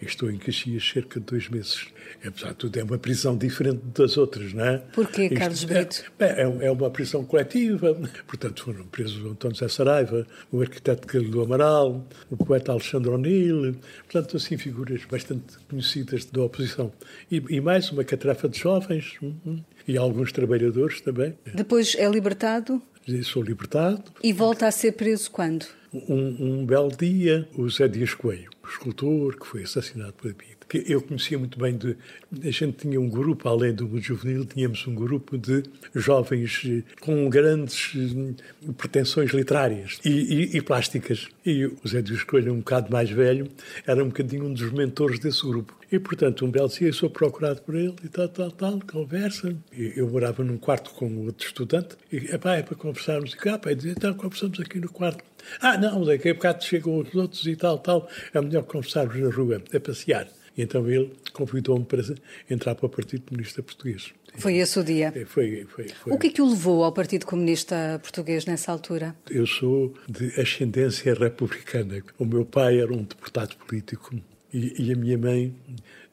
Estou 0.06 0.30
em 0.30 0.38
Caxias 0.38 0.88
cerca 0.88 1.20
de 1.20 1.26
dois 1.26 1.48
meses 1.48 1.88
apesar 2.26 2.50
de 2.50 2.54
tudo, 2.56 2.78
é 2.78 2.82
uma 2.82 2.98
prisão 2.98 3.36
diferente 3.36 3.80
das 3.94 4.16
outras, 4.16 4.52
não 4.52 4.64
é? 4.64 4.78
Porquê, 4.92 5.24
Isto, 5.24 5.36
Carlos 5.36 5.64
Brito? 5.64 6.04
É, 6.18 6.42
é, 6.42 6.66
é, 6.66 6.70
uma 6.70 6.90
prisão 6.90 7.24
coletiva. 7.24 7.96
Portanto, 8.26 8.64
foram 8.64 8.84
presos 8.86 9.24
o 9.24 9.30
António 9.30 9.56
Zé 9.56 9.68
Saraiva, 9.68 10.26
o 10.50 10.60
arquiteto 10.60 11.06
Carlos 11.06 11.30
do 11.30 11.42
Amaral, 11.42 12.06
o 12.30 12.36
poeta 12.36 12.72
Alexandre 12.72 13.10
O'Neill, 13.10 13.76
portanto, 14.10 14.36
assim, 14.36 14.56
figuras 14.56 15.04
bastante 15.04 15.58
conhecidas 15.68 16.24
da 16.26 16.42
oposição. 16.42 16.92
E, 17.30 17.42
e 17.48 17.60
mais 17.60 17.90
uma 17.90 18.04
catrafa 18.04 18.48
de 18.48 18.58
jovens 18.58 19.16
hum, 19.22 19.34
hum, 19.46 19.60
e 19.86 19.96
alguns 19.96 20.32
trabalhadores 20.32 21.00
também. 21.00 21.34
Depois 21.54 21.94
é 21.98 22.08
libertado? 22.08 22.82
Sou 23.24 23.42
libertado. 23.42 24.04
E 24.22 24.32
volta 24.32 24.66
a 24.66 24.70
ser 24.70 24.92
preso 24.92 25.30
quando? 25.30 25.66
Um, 25.92 26.60
um 26.60 26.66
belo 26.66 26.92
dia, 26.96 27.48
o 27.56 27.68
Zé 27.68 27.88
Dias 27.88 28.14
Coelho, 28.14 28.50
escultor 28.70 29.38
que 29.38 29.46
foi 29.46 29.62
assassinado 29.62 30.12
por 30.14 30.28
mim 30.28 30.60
que 30.70 30.84
eu 30.86 31.02
conhecia 31.02 31.36
muito 31.36 31.58
bem 31.58 31.76
de. 31.76 31.96
A 32.42 32.50
gente 32.50 32.78
tinha 32.78 33.00
um 33.00 33.08
grupo, 33.08 33.48
além 33.48 33.74
do 33.74 34.00
juvenil, 34.00 34.44
tínhamos 34.44 34.86
um 34.86 34.94
grupo 34.94 35.36
de 35.36 35.64
jovens 35.92 36.62
eh, 36.64 36.82
com 37.00 37.28
grandes 37.28 37.92
eh, 37.96 38.72
pretensões 38.78 39.32
literárias 39.32 39.98
e, 40.04 40.10
e, 40.10 40.56
e 40.56 40.62
plásticas. 40.62 41.26
E 41.44 41.66
o 41.66 41.88
Zé 41.88 42.00
de 42.00 42.14
Escolha, 42.14 42.52
um 42.52 42.58
bocado 42.58 42.90
mais 42.92 43.10
velho, 43.10 43.48
era 43.84 44.02
um 44.02 44.08
bocadinho 44.08 44.44
um 44.44 44.54
dos 44.54 44.70
mentores 44.70 45.18
desse 45.18 45.42
grupo. 45.42 45.76
E, 45.90 45.98
portanto, 45.98 46.46
um 46.46 46.50
belo 46.50 46.68
dia 46.68 46.86
eu 46.86 46.92
sou 46.92 47.10
procurado 47.10 47.60
por 47.62 47.74
ele 47.74 47.96
e 48.04 48.08
tal, 48.08 48.28
tal, 48.28 48.50
tal, 48.52 48.80
conversa. 48.80 49.52
E 49.76 49.94
eu 49.96 50.08
morava 50.08 50.44
num 50.44 50.56
quarto 50.56 50.90
com 50.92 51.26
outro 51.26 51.44
estudante 51.44 51.96
e, 52.12 52.18
epá, 52.32 52.54
é 52.54 52.62
para 52.62 52.76
conversarmos. 52.76 53.34
E, 53.34 53.48
ah, 53.48 53.58
pá, 53.58 53.72
então, 53.72 54.14
conversamos 54.14 54.60
aqui 54.60 54.78
no 54.78 54.88
quarto. 54.88 55.24
Ah, 55.60 55.76
não, 55.76 56.04
daqui 56.04 56.30
a 56.30 56.34
bocado 56.34 56.64
chegam 56.64 56.98
os 56.98 57.14
outros 57.14 57.46
e 57.46 57.56
tal, 57.56 57.78
tal. 57.78 58.08
É 58.32 58.40
melhor 58.40 58.64
conversarmos 58.64 59.16
na 59.16 59.30
rua, 59.30 59.62
a 59.74 59.80
passear. 59.80 60.28
E 60.56 60.62
então 60.62 60.88
ele 60.88 61.12
convidou-me 61.32 61.84
para 61.84 62.02
entrar 62.48 62.74
para 62.74 62.86
o 62.86 62.88
Partido 62.88 63.22
Comunista 63.22 63.62
Português. 63.62 64.12
Foi 64.36 64.56
esse 64.56 64.78
o 64.78 64.84
dia? 64.84 65.12
É, 65.14 65.24
foi, 65.24 65.66
foi, 65.68 65.88
foi. 65.88 66.12
O 66.12 66.18
que 66.18 66.28
é 66.28 66.30
que 66.30 66.42
o 66.42 66.48
levou 66.48 66.84
ao 66.84 66.92
Partido 66.92 67.26
Comunista 67.26 67.98
Português 68.02 68.46
nessa 68.46 68.70
altura? 68.70 69.14
Eu 69.28 69.46
sou 69.46 69.94
de 70.08 70.40
ascendência 70.40 71.14
republicana. 71.14 72.02
O 72.18 72.24
meu 72.24 72.44
pai 72.44 72.80
era 72.80 72.92
um 72.92 73.02
deputado 73.02 73.56
político 73.56 74.14
e, 74.52 74.86
e 74.86 74.92
a 74.92 74.96
minha 74.96 75.18
mãe 75.18 75.54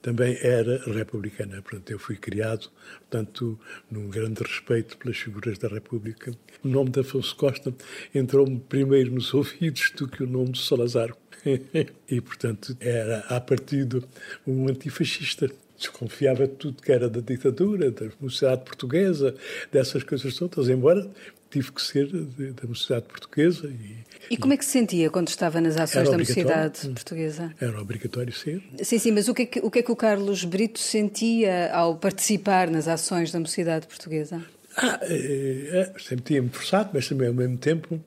também 0.08 0.38
era 0.42 0.82
republicana. 0.86 1.62
Portanto, 1.62 1.92
eu 1.92 2.00
fui 2.00 2.16
criado, 2.16 2.70
portanto, 3.02 3.60
num 3.92 4.08
grande 4.10 4.42
respeito 4.42 4.98
pelas 4.98 5.18
figuras 5.18 5.58
da 5.58 5.68
República. 5.68 6.32
O 6.64 6.68
nome 6.70 6.92
de 6.92 7.02
Afonso 7.02 7.36
Costa 7.36 7.76
entrou-me 8.16 8.58
primeiro 8.58 9.12
nos 9.12 9.34
ouvidos 9.34 9.92
do 9.98 10.08
que 10.08 10.24
o 10.24 10.28
nome 10.28 10.52
de 10.52 10.64
Salazar. 10.64 11.14
e, 12.10 12.22
portanto, 12.22 12.78
era, 12.80 13.20
a 13.28 13.42
partido, 13.42 14.02
um 14.48 14.70
antifascista. 14.70 15.52
Desconfiava 15.78 16.48
de 16.48 16.56
tudo 16.56 16.82
que 16.82 16.92
era 16.92 17.10
da 17.10 17.20
ditadura, 17.20 17.92
da 17.92 18.08
mocidade 18.22 18.64
portuguesa, 18.64 19.36
dessas 19.74 20.04
coisas 20.04 20.36
todas, 20.38 20.70
embora 20.70 21.06
tive 21.50 21.72
que 21.72 21.82
ser 21.82 22.08
da 22.08 22.68
mocidade 22.68 23.06
portuguesa. 23.06 23.68
E, 23.68 23.98
e 24.32 24.38
como 24.38 24.54
é 24.54 24.58
que 24.58 24.66
se 24.66 24.72
sentia 24.72 25.10
quando 25.10 25.30
estava 25.30 25.62
nas 25.62 25.78
ações 25.78 26.10
da 26.10 26.18
mocidade 26.18 26.88
portuguesa? 26.90 27.54
Era 27.60 27.82
obrigatório 27.82 28.34
ser. 28.34 28.62
Sim, 28.82 29.00
sim, 29.00 29.12
mas 29.12 29.28
o 29.28 29.34
que, 29.34 29.44
é 29.44 29.46
que, 29.46 29.60
o 29.60 29.72
que 29.72 29.80
é 29.80 29.84
que 29.84 29.92
o 29.92 29.96
Carlos 29.96 30.44
Brito 30.44 30.80
sentia 30.80 31.72
ao 31.74 31.96
participar 31.96 32.70
nas 32.70 32.88
ações 32.88 33.32
da 33.32 33.40
mocidade 33.40 33.88
portuguesa? 33.88 34.42
Ah, 34.76 35.00
é, 35.02 35.92
é, 35.96 36.00
sentia-me 36.00 36.50
forçado, 36.50 36.92
mas 36.94 37.08
também 37.08 37.28
ao 37.28 37.34
mesmo 37.34 37.58
tempo 37.58 38.00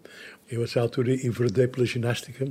eu, 0.50 0.62
a 0.62 0.64
essa 0.64 0.80
altura, 0.80 1.14
enverdei 1.14 1.68
pela 1.68 1.86
ginástica 1.86 2.48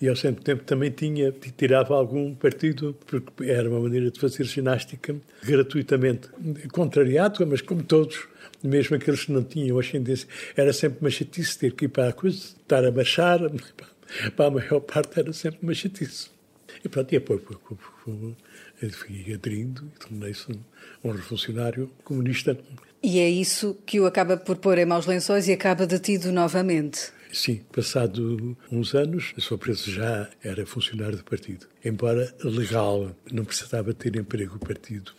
e, 0.00 0.08
ao 0.08 0.14
mesmo 0.14 0.40
tempo, 0.40 0.64
também 0.64 0.90
tinha, 0.90 1.32
tirava 1.56 1.94
algum 1.94 2.34
partido, 2.34 2.96
porque 3.06 3.50
era 3.50 3.68
uma 3.68 3.80
maneira 3.80 4.10
de 4.10 4.18
fazer 4.18 4.44
ginástica 4.44 5.14
gratuitamente. 5.42 6.28
Contrariado, 6.72 7.46
mas 7.46 7.60
como 7.60 7.82
todos, 7.82 8.26
mesmo 8.62 8.96
aqueles 8.96 9.24
que 9.24 9.32
não 9.32 9.44
tinham 9.44 9.78
ascendência, 9.78 10.26
era 10.56 10.72
sempre 10.72 11.00
uma 11.00 11.10
chatice 11.10 11.58
ter 11.58 11.72
que 11.72 11.84
ir 11.84 11.88
para 11.88 12.08
a 12.08 12.12
coisa, 12.12 12.38
estar 12.38 12.84
a 12.84 12.90
baixar, 12.90 13.40
para 14.36 14.46
a 14.46 14.50
maior 14.50 14.80
parte 14.80 15.20
era 15.20 15.32
sempre 15.32 15.60
uma 15.62 15.74
chatice. 15.74 16.28
E 16.84 16.88
pronto, 16.88 17.14
e 17.14 17.18
depois 17.18 17.40
fui 18.92 19.32
aderindo 19.32 19.90
e 19.94 19.98
tornei-se 19.98 20.46
um, 21.02 21.14
funcionário 21.18 21.90
comunista. 22.02 22.58
E 23.02 23.18
é 23.18 23.28
isso 23.28 23.76
que 23.86 24.00
o 24.00 24.06
acaba 24.06 24.36
por 24.36 24.56
pôr 24.56 24.78
em 24.78 24.84
maus 24.84 25.06
lençóis 25.06 25.46
e 25.48 25.52
acaba 25.52 25.86
detido 25.86 26.32
novamente. 26.32 27.12
Sim, 27.34 27.62
passado 27.72 28.56
uns 28.70 28.94
anos, 28.94 29.34
sou 29.38 29.58
preso 29.58 29.90
já 29.90 30.30
era 30.40 30.64
funcionário 30.64 31.16
do 31.16 31.24
partido. 31.24 31.66
Embora 31.84 32.32
legal, 32.44 33.10
não 33.32 33.44
precisava 33.44 33.92
ter 33.92 34.14
emprego 34.14 34.54
o 34.54 34.58
partido. 34.60 35.10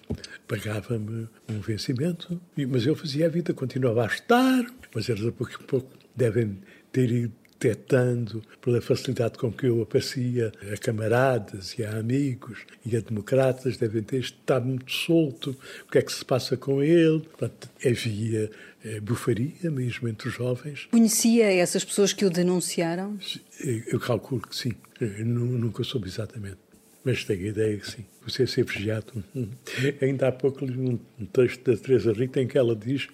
Pagava-me 0.47 1.27
um 1.49 1.59
vencimento, 1.59 2.39
mas 2.69 2.85
eu 2.85 2.95
fazia 2.95 3.25
a 3.25 3.29
vida, 3.29 3.53
continuava 3.53 4.03
a 4.03 4.05
estar, 4.05 4.65
mas 4.93 5.09
eles 5.09 5.25
a 5.25 5.31
pouco 5.33 5.55
a 5.55 5.63
pouco 5.67 5.91
devem 6.15 6.57
ter 6.89 7.11
ido 7.11 7.33
detectando 7.65 8.43
pela 8.61 8.79
facilidade 8.81 9.37
com 9.37 9.51
que 9.51 9.65
eu 9.65 9.81
aparecia 9.81 10.51
a 10.71 10.77
camaradas 10.77 11.77
e 11.77 11.83
a 11.83 11.97
amigos 11.97 12.59
e 12.85 12.95
a 12.95 12.99
democratas, 12.99 13.77
devem 13.77 14.03
ter 14.03 14.19
estado 14.19 14.65
muito 14.65 14.91
solto, 14.91 15.55
o 15.87 15.91
que 15.91 15.97
é 15.97 16.01
que 16.01 16.11
se 16.11 16.23
passa 16.23 16.55
com 16.55 16.83
ele. 16.83 17.19
Portanto, 17.19 17.69
havia 17.83 18.51
é, 18.83 18.99
bufaria 18.99 19.71
mesmo 19.71 20.07
entre 20.07 20.27
os 20.27 20.35
jovens. 20.35 20.87
Conhecia 20.91 21.51
essas 21.51 21.83
pessoas 21.83 22.13
que 22.13 22.25
o 22.25 22.29
denunciaram? 22.29 23.17
Eu 23.87 23.99
calculo 23.99 24.41
que 24.41 24.55
sim. 24.55 24.73
Eu 24.99 25.25
nunca 25.25 25.83
soube 25.83 26.07
exatamente. 26.07 26.64
Mas 27.05 27.23
tenho 27.23 27.45
a 27.45 27.49
ideia 27.49 27.77
que 27.77 27.89
sim. 27.89 28.05
Você 28.23 28.43
é 28.43 28.45
ser 28.47 28.65
vigiado. 28.65 29.23
Ainda 30.01 30.27
há 30.27 30.31
pouco 30.31 30.65
li 30.65 30.99
um 31.19 31.25
texto 31.27 31.71
da 31.71 31.77
Teresa 31.77 32.11
Rita 32.11 32.41
em 32.41 32.47
que 32.47 32.57
ela 32.57 32.75
diz 32.75 33.07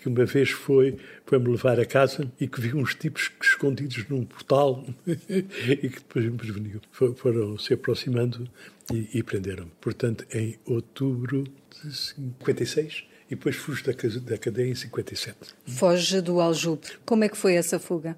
que 0.00 0.08
uma 0.08 0.24
vez 0.24 0.50
foi, 0.50 0.96
foi-me 1.26 1.48
levar 1.48 1.78
a 1.78 1.84
casa 1.84 2.30
e 2.40 2.46
que 2.46 2.60
viu 2.60 2.76
uns 2.76 2.94
tipos 2.94 3.30
escondidos 3.40 4.08
num 4.08 4.24
portal 4.24 4.84
e 5.06 5.88
que 5.88 5.98
depois 5.98 6.24
me 6.24 6.38
preveniu. 6.38 6.80
Foram 6.92 7.58
se 7.58 7.74
aproximando 7.74 8.48
e, 8.92 9.08
e 9.18 9.22
prenderam-me. 9.24 9.70
Portanto, 9.80 10.24
em 10.32 10.56
outubro 10.64 11.44
de 11.82 11.96
56, 11.96 13.04
e 13.26 13.34
depois 13.34 13.56
fujo 13.56 13.82
da, 13.84 13.92
da 14.20 14.38
cadeia 14.38 14.70
em 14.70 14.74
57. 14.74 15.36
Foge 15.66 16.20
do 16.20 16.40
Aljube. 16.40 16.86
Como 17.04 17.24
é 17.24 17.28
que 17.28 17.36
foi 17.36 17.54
essa 17.54 17.78
fuga? 17.78 18.16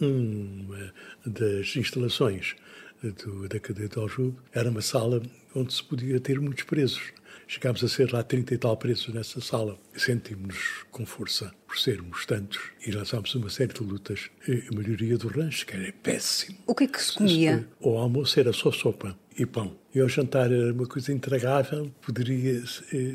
Uma 0.00 0.92
das 1.24 1.74
instalações 1.74 2.54
do, 3.10 3.48
da 3.48 3.58
cadeia 3.58 3.88
de 3.88 3.98
Aljube 3.98 4.36
era 4.52 4.70
uma 4.70 4.82
sala 4.82 5.22
onde 5.54 5.72
se 5.72 5.82
podia 5.82 6.20
ter 6.20 6.40
muitos 6.40 6.64
presos. 6.64 7.12
Chegámos 7.46 7.84
a 7.84 7.88
ser 7.88 8.12
lá 8.12 8.22
30 8.22 8.54
e 8.54 8.58
tal 8.58 8.76
presos 8.76 9.12
nessa 9.12 9.40
sala. 9.40 9.78
Sentimos-nos 9.94 10.84
com 10.90 11.04
força 11.04 11.52
por 11.66 11.78
sermos 11.78 12.24
tantos 12.24 12.60
e 12.86 12.90
lançámos 12.90 13.34
uma 13.34 13.50
série 13.50 13.74
de 13.74 13.82
lutas. 13.82 14.30
A 14.48 14.74
maioria 14.74 15.18
do 15.18 15.28
rancho, 15.28 15.66
que 15.66 15.74
era 15.74 15.92
péssimo. 16.02 16.56
O 16.66 16.74
que 16.74 16.84
é 16.84 16.86
que 16.86 17.02
se 17.02 17.14
comia? 17.14 17.68
O 17.80 17.98
almoço 17.98 18.38
era 18.40 18.52
só 18.52 18.72
sopa 18.72 19.18
e 19.38 19.44
pão. 19.44 19.76
E 19.94 20.00
ao 20.00 20.08
jantar 20.08 20.50
era 20.50 20.72
uma 20.72 20.86
coisa 20.86 21.12
intragável, 21.12 21.92
poderia 22.00 22.62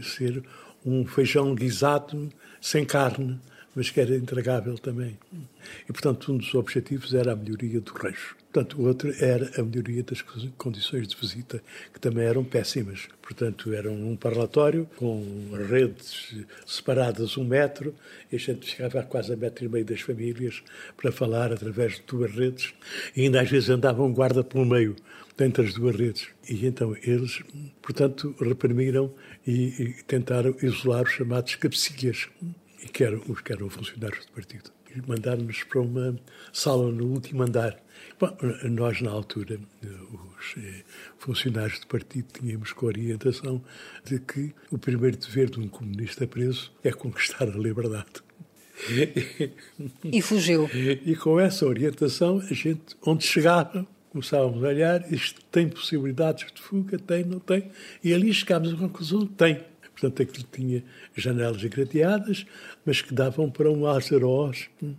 ser 0.04 0.44
um 0.86 1.06
feijão 1.06 1.56
guisado 1.56 2.30
sem 2.62 2.86
carne, 2.86 3.40
mas 3.76 3.90
que 3.90 4.00
era 4.00 4.16
intragável 4.16 4.78
também. 4.78 5.18
E, 5.88 5.92
portanto, 5.92 6.32
um 6.32 6.38
dos 6.38 6.54
objetivos 6.54 7.14
era 7.14 7.34
a 7.34 7.36
melhoria 7.36 7.82
do 7.82 7.92
rejo. 7.94 8.37
Portanto, 8.52 8.82
o 8.82 8.88
outro 8.88 9.14
era 9.20 9.52
a 9.60 9.64
melhoria 9.64 10.04
das 10.04 10.24
condições 10.58 11.08
de 11.08 11.16
visita, 11.16 11.62
que 11.94 12.00
também 12.00 12.26
eram 12.26 12.44
péssimas. 12.44 13.08
Portanto, 13.22 13.74
era 13.74 13.92
um 13.92 14.16
parlatório 14.16 14.90
com 14.96 15.50
redes 15.70 16.34
separadas 16.66 17.38
um 17.38 17.44
metro, 17.44 17.94
e 18.32 18.36
a 18.36 18.40
gente 18.40 18.66
ficava 18.66 19.04
quase 19.04 19.34
a 19.34 19.36
metro 19.36 19.66
e 19.66 19.70
meio 19.70 19.86
das 19.86 20.02
famílias 20.02 20.64
para 20.96 21.12
falar 21.12 21.52
através 21.52 21.96
de 21.96 22.04
duas 22.08 22.32
redes, 22.32 22.74
e 23.16 23.24
ainda 23.24 23.42
às 23.42 23.50
vezes 23.50 23.70
andava 23.70 24.02
um 24.02 24.14
guarda 24.14 24.44
pelo 24.44 24.66
meio, 24.66 24.96
entre 25.40 25.66
as 25.66 25.74
duas 25.74 25.96
redes. 25.96 26.28
E 26.50 26.66
então 26.66 26.96
eles, 27.04 27.44
portanto, 27.82 28.34
reprimiram 28.40 29.14
e, 29.46 29.52
e 29.82 30.04
tentaram 30.04 30.56
isolar 30.62 31.04
os 31.04 31.12
chamados 31.12 31.56
cabecilhas, 31.56 32.30
que 32.94 33.04
eram 33.04 33.20
que 33.20 33.52
eram 33.52 33.70
funcionários 33.70 34.26
do 34.26 34.32
partido. 34.32 34.77
Mandaram-nos 35.08 35.64
para 35.64 35.82
uma 35.82 36.20
sala 36.52 36.92
no 36.92 37.06
último 37.08 37.44
andar. 37.44 37.78
Bom, 38.20 38.36
nós, 38.72 39.02
na 39.02 39.12
altura, 39.12 39.60
os 40.40 40.56
eh, 40.58 40.84
funcionários 41.20 41.80
do 41.80 41.88
partido, 41.88 42.28
tínhamos 42.34 42.74
com 42.74 42.86
a 42.86 42.90
orientação 42.90 43.64
de 44.04 44.20
que 44.20 44.54
o 44.72 44.78
primeiro 44.78 45.18
dever 45.18 45.50
de 45.50 45.60
um 45.60 45.68
comunista 45.68 46.26
preso 46.26 46.72
é 46.84 46.92
conquistar 46.92 47.44
a 47.44 47.58
liberdade. 47.58 48.24
E 50.04 50.22
fugiu. 50.22 50.70
E 50.74 51.16
com 51.16 51.40
essa 51.40 51.66
orientação, 51.66 52.40
a 52.40 52.54
gente, 52.54 52.96
onde 53.06 53.26
chegava, 53.26 53.86
começávamos 54.10 54.64
a 54.64 54.68
olhar, 54.68 55.14
isto 55.14 55.44
tem 55.52 55.68
possibilidades 55.68 56.52
de 56.52 56.62
fuga, 56.62 56.98
tem, 56.98 57.24
não 57.24 57.40
tem, 57.40 57.72
e 58.04 58.14
ali 58.14 58.34
chegámos 58.34 58.74
à 58.74 58.78
conclusão, 58.78 59.26
tem. 59.26 59.64
Portanto, 60.00 60.22
aquilo 60.22 60.48
tinha 60.52 60.84
janelas 61.16 61.64
gradeadas, 61.64 62.46
mas 62.86 63.02
que 63.02 63.14
davam 63.14 63.50
para 63.50 63.72
um 63.72 63.88
azeroz 63.88 64.70
hum, 64.82 64.94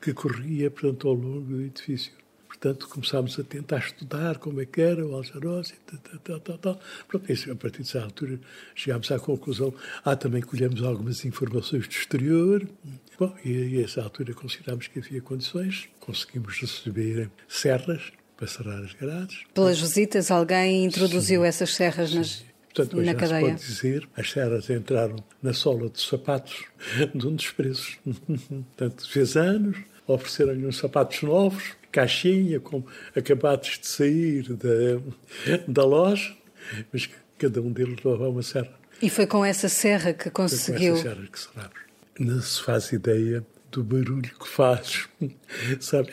que 0.00 0.12
corria, 0.12 0.70
portanto, 0.70 1.08
ao 1.08 1.14
longo 1.14 1.40
do 1.40 1.62
edifício. 1.62 2.12
Portanto, 2.46 2.88
começámos 2.88 3.38
a 3.38 3.44
tentar 3.44 3.78
estudar 3.78 4.38
como 4.38 4.60
é 4.60 4.64
que 4.64 4.80
era 4.80 5.04
o 5.04 5.14
Aljaroz 5.14 5.70
e 5.70 5.74
tal, 5.74 6.20
tal, 6.20 6.40
tal, 6.40 6.58
tal. 6.58 6.80
Pronto, 7.06 7.30
isso, 7.30 7.52
a 7.52 7.56
partir 7.56 7.78
dessa 7.78 8.02
altura 8.02 8.40
chegámos 8.74 9.10
à 9.10 9.18
conclusão. 9.18 9.74
Ah, 10.02 10.16
também 10.16 10.40
colhemos 10.40 10.82
algumas 10.82 11.24
informações 11.24 11.86
do 11.86 11.92
exterior. 11.92 12.66
Bom, 13.18 13.34
e 13.44 13.78
a 13.78 13.82
essa 13.82 14.02
altura 14.02 14.32
considerámos 14.32 14.86
que 14.86 15.00
havia 15.00 15.20
condições. 15.20 15.88
Conseguimos 16.00 16.58
receber 16.58 17.30
serras 17.46 18.12
para 18.36 18.46
serrar 18.46 18.82
as 18.82 18.94
grades. 18.94 19.44
Pelas 19.52 19.78
visitas, 19.78 20.30
alguém 20.30 20.84
introduziu 20.84 21.42
sim, 21.42 21.46
essas 21.46 21.74
serras 21.74 22.10
sim. 22.10 22.46
Portanto, 22.76 22.96
na 22.98 23.04
já 23.04 23.14
cadeia? 23.14 23.40
se 23.40 23.46
pode 23.46 23.66
dizer, 23.66 24.08
as 24.14 24.30
serras 24.30 24.68
entraram 24.68 25.16
na 25.42 25.54
sola 25.54 25.88
dos 25.88 26.06
sapatos 26.06 26.64
de 27.14 27.26
um 27.26 27.34
dos 27.34 27.50
presos. 27.50 27.98
Portanto, 28.04 29.08
fez 29.08 29.36
anos, 29.36 29.78
ofereceram-lhe 30.06 30.66
uns 30.66 30.76
sapatos 30.76 31.22
novos, 31.22 31.72
caixinha, 31.90 32.60
com 32.60 32.84
acabados 33.16 33.78
de 33.80 33.86
sair 33.86 34.52
da, 34.52 35.00
da 35.66 35.84
loja, 35.84 36.36
mas 36.92 37.08
cada 37.38 37.62
um 37.62 37.72
deles 37.72 37.96
levava 38.04 38.28
uma 38.28 38.42
serra. 38.42 38.74
E 39.00 39.08
foi 39.08 39.26
com 39.26 39.44
essa 39.44 39.68
serra 39.68 40.12
que 40.12 40.30
conseguiu... 40.30 40.96
Foi 40.96 41.04
com 41.04 41.08
essa 41.08 41.16
serra 41.16 41.28
que 41.32 41.40
serramos. 41.40 41.86
Não 42.18 42.40
se 42.40 42.62
faz 42.62 42.92
ideia 42.92 43.44
do 43.70 43.84
barulho 43.84 44.22
que 44.22 44.48
faz, 44.48 45.08
sabe? 45.80 46.10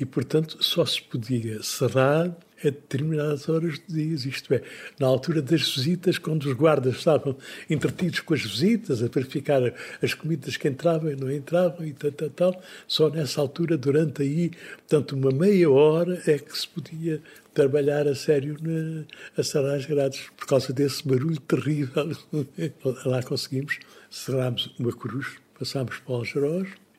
E, 0.00 0.04
portanto, 0.10 0.62
só 0.62 0.84
se 0.84 1.02
podia 1.02 1.62
serrar 1.62 2.36
a 2.68 2.70
determinadas 2.70 3.48
horas 3.48 3.78
do 3.78 3.94
dia. 3.94 4.14
Isto 4.14 4.54
é, 4.54 4.62
na 4.98 5.06
altura 5.06 5.42
das 5.42 5.62
visitas, 5.74 6.18
quando 6.18 6.44
os 6.44 6.52
guardas 6.54 6.96
estavam 6.96 7.36
entretidos 7.68 8.20
com 8.20 8.34
as 8.34 8.42
visitas, 8.42 9.02
a 9.02 9.08
verificar 9.08 9.60
as 10.02 10.14
comidas 10.14 10.56
que 10.56 10.68
entravam 10.68 11.10
e 11.10 11.16
não 11.16 11.30
entravam 11.30 11.86
e 11.86 11.92
tal, 11.92 12.12
tal, 12.12 12.30
tal, 12.30 12.62
só 12.86 13.08
nessa 13.08 13.40
altura, 13.40 13.76
durante 13.76 14.22
aí, 14.22 14.50
portanto, 14.78 15.12
uma 15.16 15.30
meia 15.30 15.70
hora, 15.70 16.22
é 16.26 16.38
que 16.38 16.56
se 16.56 16.68
podia 16.68 17.20
trabalhar 17.54 18.06
a 18.08 18.14
sério 18.14 18.56
na, 18.60 19.04
a 19.36 19.42
serrar 19.42 19.74
as 19.74 19.86
grades, 19.86 20.30
por 20.36 20.46
causa 20.46 20.72
desse 20.72 21.06
barulho 21.06 21.40
terrível. 21.40 22.10
Lá 23.04 23.22
conseguimos, 23.22 23.78
serrámos 24.10 24.74
uma 24.78 24.92
cruz, 24.92 25.36
passámos 25.58 25.98
para 25.98 26.14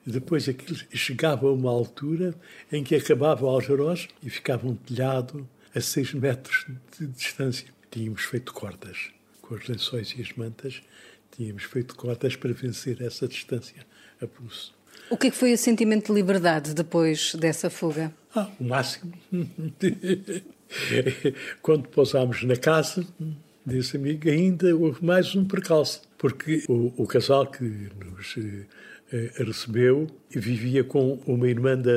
e 0.06 0.12
depois 0.12 0.50
aquilo 0.50 0.78
chegava 0.94 1.48
a 1.48 1.52
uma 1.52 1.72
altura 1.72 2.36
em 2.72 2.84
que 2.84 2.96
acabava 2.96 3.46
o 3.46 3.50
Algeroz 3.50 4.08
e 4.22 4.30
ficava 4.30 4.68
um 4.68 4.76
telhado 4.76 5.48
a 5.76 5.82
seis 5.82 6.14
metros 6.14 6.66
de 6.98 7.08
distância. 7.08 7.68
Tínhamos 7.90 8.24
feito 8.24 8.54
cordas 8.54 9.12
com 9.42 9.56
os 9.56 9.68
lençóis 9.68 10.14
e 10.18 10.22
as 10.22 10.34
mantas, 10.34 10.82
tínhamos 11.32 11.64
feito 11.64 11.96
cordas 11.96 12.36
para 12.36 12.54
vencer 12.54 13.02
essa 13.02 13.28
distância 13.28 13.86
a 14.22 14.28
pulso. 14.28 14.74
O 15.10 15.18
que, 15.18 15.28
é 15.28 15.32
que 15.32 15.36
foi 15.36 15.54
o 15.54 15.58
sentimento 15.58 16.08
de 16.08 16.14
liberdade 16.14 16.74
depois 16.74 17.36
dessa 17.36 17.70
fuga? 17.70 18.14
Ah, 18.36 18.50
o 18.60 18.64
máximo. 18.64 19.14
Quando 21.62 21.88
pousámos 21.90 22.44
na 22.44 22.56
casa 22.56 23.06
desse 23.66 23.98
amigo, 23.98 24.30
ainda 24.30 24.76
houve 24.76 25.04
mais 25.06 25.36
um 25.36 25.46
percalço, 25.46 26.02
porque 26.18 26.64
o, 26.68 26.94
o 26.98 27.06
casal 27.06 27.46
que 27.48 27.64
nos 27.64 28.36
eh, 28.38 28.66
recebeu 29.38 30.08
e 30.34 30.40
vivia 30.40 30.84
com 30.84 31.20
uma 31.28 31.48
irmã 31.48 31.78
da, 31.78 31.92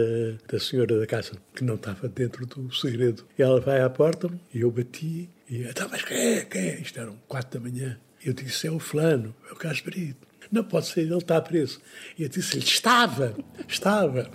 da 0.47 0.61
senhora 0.61 0.99
da 0.99 1.07
casa, 1.07 1.33
que 1.55 1.65
não 1.65 1.77
estava 1.77 2.09
dentro 2.09 2.45
do 2.47 2.75
segredo. 2.75 3.25
Ela 3.39 3.61
vai 3.61 3.81
à 3.81 3.89
porta 3.89 4.31
e 4.53 4.61
eu 4.61 4.71
bati 4.71 5.31
e 5.49 5.63
então, 5.63 5.89
mas 5.91 6.03
quem 6.03 6.17
é? 6.17 6.41
Quem 6.45 6.61
é? 6.61 6.81
Isto 6.81 7.01
eram 7.01 7.17
quatro 7.29 7.61
da 7.61 7.71
manhã. 7.71 7.99
Eu 8.25 8.33
disse, 8.33 8.67
é 8.67 8.71
o 8.71 8.79
fulano, 8.79 9.35
é 9.49 9.53
o 9.53 9.57
Casperito. 9.57 10.27
Não 10.51 10.65
pode 10.65 10.87
ser, 10.87 11.03
ele 11.03 11.17
está 11.17 11.41
preso. 11.41 11.81
E 12.19 12.25
eu 12.25 12.29
disse, 12.29 12.57
ele 12.57 12.65
estava, 12.65 13.37
estava. 13.69 14.31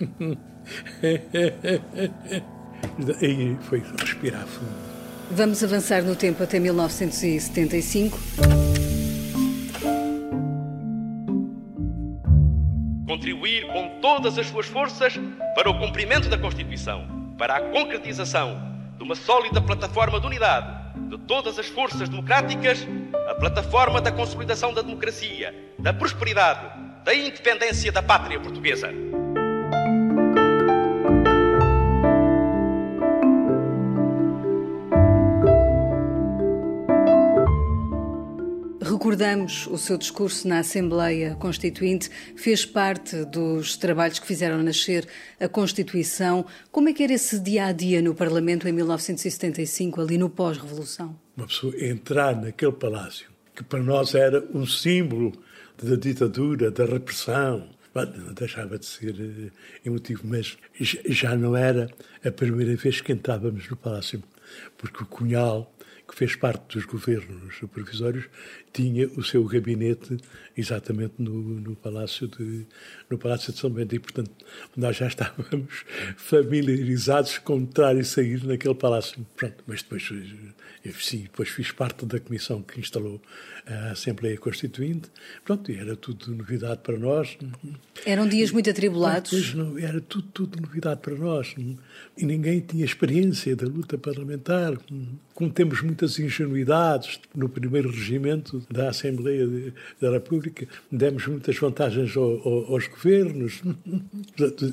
e 3.20 3.56
foi 3.62 3.82
respirar 3.98 4.46
fundo. 4.46 4.92
Vamos 5.30 5.62
avançar 5.64 6.02
no 6.02 6.16
tempo 6.16 6.42
até 6.42 6.58
1975. 6.58 8.18
Contribuir 13.06 13.66
com 13.66 14.00
todas 14.00 14.38
as 14.38 14.46
suas 14.46 14.66
forças 14.66 15.18
para 15.54 15.68
o 15.68 15.78
cumprimento 15.78 16.28
da 16.28 16.38
Constituição, 16.38 17.34
para 17.36 17.56
a 17.56 17.60
concretização 17.60 18.72
de 18.96 19.02
uma 19.02 19.16
sólida 19.16 19.60
plataforma 19.60 20.20
de 20.20 20.26
unidade 20.26 20.82
de 21.08 21.18
todas 21.18 21.58
as 21.58 21.66
forças 21.66 22.08
democráticas, 22.08 22.86
a 23.28 23.34
plataforma 23.34 24.00
da 24.00 24.12
consolidação 24.12 24.72
da 24.72 24.82
democracia, 24.82 25.54
da 25.78 25.92
prosperidade, 25.92 26.66
da 27.04 27.14
independência 27.14 27.90
da 27.90 28.02
pátria 28.02 28.38
portuguesa. 28.40 28.90
Recordamos 39.12 39.66
o 39.66 39.76
seu 39.76 39.98
discurso 39.98 40.48
na 40.48 40.60
Assembleia 40.60 41.34
Constituinte, 41.34 42.08
fez 42.34 42.64
parte 42.64 43.26
dos 43.26 43.76
trabalhos 43.76 44.18
que 44.18 44.26
fizeram 44.26 44.62
nascer 44.62 45.06
a 45.38 45.46
Constituição. 45.46 46.46
Como 46.70 46.88
é 46.88 46.94
que 46.94 47.02
era 47.02 47.12
esse 47.12 47.38
dia 47.38 47.66
a 47.66 47.72
dia 47.72 48.00
no 48.00 48.14
Parlamento 48.14 48.66
em 48.66 48.72
1975, 48.72 50.00
ali 50.00 50.16
no 50.16 50.30
pós-revolução? 50.30 51.14
Uma 51.36 51.46
pessoa 51.46 51.74
entrar 51.78 52.34
naquele 52.34 52.72
palácio, 52.72 53.28
que 53.54 53.62
para 53.62 53.82
nós 53.82 54.14
era 54.14 54.42
um 54.54 54.66
símbolo 54.66 55.30
da 55.76 55.94
ditadura, 55.94 56.70
da 56.70 56.86
repressão, 56.86 57.68
não 57.94 58.32
deixava 58.32 58.78
de 58.78 58.86
ser 58.86 59.14
eh, 59.20 59.50
emotivo, 59.84 60.22
mas 60.24 60.56
já 60.80 61.36
não 61.36 61.54
era 61.54 61.90
a 62.24 62.30
primeira 62.30 62.74
vez 62.76 63.02
que 63.02 63.12
entrávamos 63.12 63.68
no 63.68 63.76
palácio, 63.76 64.22
porque 64.78 65.02
o 65.02 65.06
Cunhal 65.06 65.70
que 66.06 66.14
fez 66.14 66.36
parte 66.36 66.76
dos 66.76 66.84
governos 66.84 67.60
provisórios, 67.72 68.28
tinha 68.72 69.06
o 69.08 69.22
seu 69.22 69.44
gabinete 69.44 70.16
exatamente 70.56 71.14
no, 71.18 71.32
no, 71.32 71.76
Palácio, 71.76 72.28
de, 72.28 72.66
no 73.08 73.18
Palácio 73.18 73.52
de 73.52 73.58
São 73.58 73.70
Bento. 73.70 73.94
E, 73.94 73.98
portanto, 73.98 74.30
nós 74.76 74.96
já 74.96 75.06
estávamos 75.06 75.84
familiarizados 76.16 77.38
com 77.38 77.58
entrar 77.58 77.96
e 77.96 78.04
sair 78.04 78.44
naquele 78.44 78.74
palácio. 78.74 79.26
Pronto, 79.36 79.64
mas 79.66 79.82
depois, 79.82 80.08
eu, 80.84 80.92
sim, 80.94 81.22
depois 81.22 81.48
fiz 81.48 81.70
parte 81.70 82.04
da 82.04 82.20
comissão 82.20 82.62
que 82.62 82.80
instalou 82.80 83.20
a 83.66 83.92
Assembleia 83.92 84.36
Constituinte. 84.38 85.08
Pronto, 85.44 85.70
era 85.70 85.94
tudo 85.96 86.34
novidade 86.34 86.80
para 86.82 86.98
nós. 86.98 87.36
Eram 88.04 88.28
dias 88.28 88.50
muito 88.50 88.68
atribulados? 88.68 89.30
Pois 89.30 89.54
não, 89.54 89.78
era 89.78 90.00
tudo, 90.00 90.28
tudo 90.32 90.60
novidade 90.60 91.00
para 91.00 91.14
nós. 91.14 91.54
E 92.16 92.24
ninguém 92.24 92.60
tinha 92.60 92.84
experiência 92.84 93.54
da 93.54 93.66
luta 93.66 93.96
parlamentar. 93.96 94.76
Cometemos 95.34 95.80
muitas 95.82 96.18
ingenuidades. 96.18 97.20
No 97.34 97.48
primeiro 97.48 97.90
regimento 97.90 98.62
da 98.70 98.90
Assembleia 98.90 99.46
da 100.00 100.10
República, 100.10 100.66
demos 100.90 101.26
muitas 101.26 101.56
vantagens 101.56 102.16
aos 102.16 102.86
governos. 102.88 103.62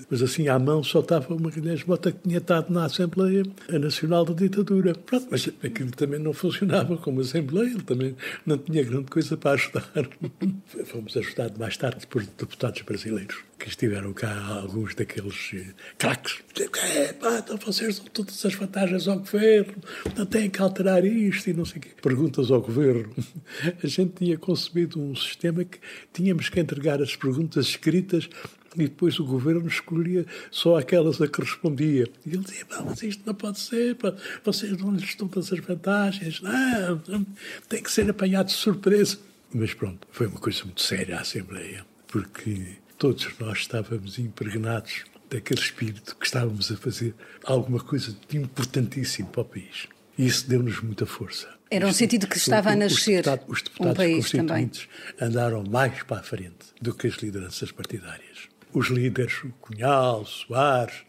Mas 0.09 0.21
assim, 0.21 0.47
à 0.47 0.57
mão 0.59 0.83
só 0.83 0.99
estava 0.99 1.33
uma 1.33 1.49
Guilherme 1.49 1.83
Bota 1.85 2.11
que 2.11 2.19
tinha 2.27 2.39
estado 2.39 2.73
na 2.73 2.85
Assembleia 2.85 3.43
Nacional 3.69 4.25
da 4.25 4.33
Ditadura. 4.33 4.93
Pronto, 4.93 5.27
mas 5.31 5.49
aquilo 5.63 5.91
também 5.91 6.19
não 6.19 6.33
funcionava 6.33 6.97
como 6.97 7.21
Assembleia, 7.21 7.69
ele 7.69 7.83
também 7.83 8.15
não 8.45 8.57
tinha 8.57 8.78
grande 8.83 9.09
coisa 9.11 9.37
para 9.37 9.51
ajudar. 9.51 9.91
Fomos 10.85 11.15
ajudados 11.15 11.57
mais 11.57 11.77
tarde 11.77 12.05
por 12.07 12.23
deputados 12.23 12.81
brasileiros 12.81 13.49
que 13.59 13.67
estiveram 13.67 14.13
cá, 14.13 14.61
alguns 14.61 14.95
daqueles 14.95 15.51
eh, 15.53 15.73
craques. 15.97 16.39
Então 16.57 17.57
vocês 17.57 17.99
dão 17.99 18.07
todas 18.07 18.45
as 18.45 18.53
vantagens 18.55 19.07
ao 19.07 19.19
governo, 19.19 19.75
não 20.15 20.25
têm 20.25 20.49
que 20.49 20.61
alterar 20.61 21.03
isto 21.05 21.49
e 21.49 21.53
não 21.53 21.65
sei 21.65 21.79
o 21.79 21.81
quê. 21.81 21.89
Perguntas 22.01 22.49
ao 22.51 22.61
governo. 22.61 23.13
A 23.83 23.87
gente 23.87 24.13
tinha 24.13 24.37
concebido 24.37 25.01
um 25.01 25.13
sistema 25.13 25.65
que 25.65 25.77
tínhamos 26.13 26.47
que 26.47 26.59
entregar 26.59 27.01
as 27.01 27.15
perguntas 27.15 27.65
escritas 27.67 28.29
e 28.75 28.83
depois 28.83 29.19
o 29.19 29.25
governo 29.25 29.67
escolhia 29.67 30.25
só 30.51 30.77
aquelas 30.77 31.21
a 31.21 31.27
que 31.27 31.41
respondia. 31.41 32.07
E 32.25 32.29
ele 32.29 32.39
dizia, 32.39 32.65
mas 32.85 33.01
isto 33.03 33.23
não 33.25 33.33
pode 33.33 33.59
ser, 33.59 33.95
pá. 33.95 34.13
vocês 34.43 34.77
não 34.77 34.93
lhes 34.93 35.15
todas 35.15 35.51
as 35.51 35.59
vantagens, 35.59 36.41
não, 36.41 37.25
tem 37.67 37.81
que 37.81 37.91
ser 37.91 38.09
apanhado 38.09 38.47
de 38.47 38.53
surpresa. 38.53 39.17
Mas 39.53 39.73
pronto, 39.73 40.07
foi 40.11 40.27
uma 40.27 40.39
coisa 40.39 40.63
muito 40.63 40.81
séria 40.81 41.17
a 41.17 41.21
Assembleia, 41.21 41.85
porque 42.07 42.77
todos 42.97 43.27
nós 43.39 43.59
estávamos 43.59 44.19
impregnados 44.19 45.05
daquele 45.29 45.59
espírito 45.59 46.15
que 46.15 46.25
estávamos 46.25 46.71
a 46.71 46.77
fazer 46.77 47.13
alguma 47.43 47.79
coisa 47.79 48.15
de 48.27 48.37
importantíssimo 48.37 49.29
para 49.29 49.41
o 49.41 49.45
país. 49.45 49.87
E 50.17 50.25
isso 50.25 50.47
deu-nos 50.49 50.81
muita 50.81 51.05
força. 51.05 51.47
Era 51.71 51.85
um 51.85 51.93
sentido 51.93 52.27
que 52.27 52.37
estava 52.37 52.71
a 52.71 52.75
nascer. 52.75 53.19
Os 53.19 53.23
deputados, 53.23 53.45
os 53.47 53.61
deputados 53.61 54.33
um 54.33 54.47
país 54.47 54.87
andaram 55.21 55.63
mais 55.63 56.01
para 56.03 56.19
a 56.19 56.23
frente 56.23 56.73
do 56.81 56.93
que 56.93 57.07
as 57.07 57.15
lideranças 57.15 57.71
partidárias. 57.71 58.49
Os 58.71 58.87
líderes, 58.87 59.41
Cunhal, 59.59 60.25
Soares, 60.25 61.03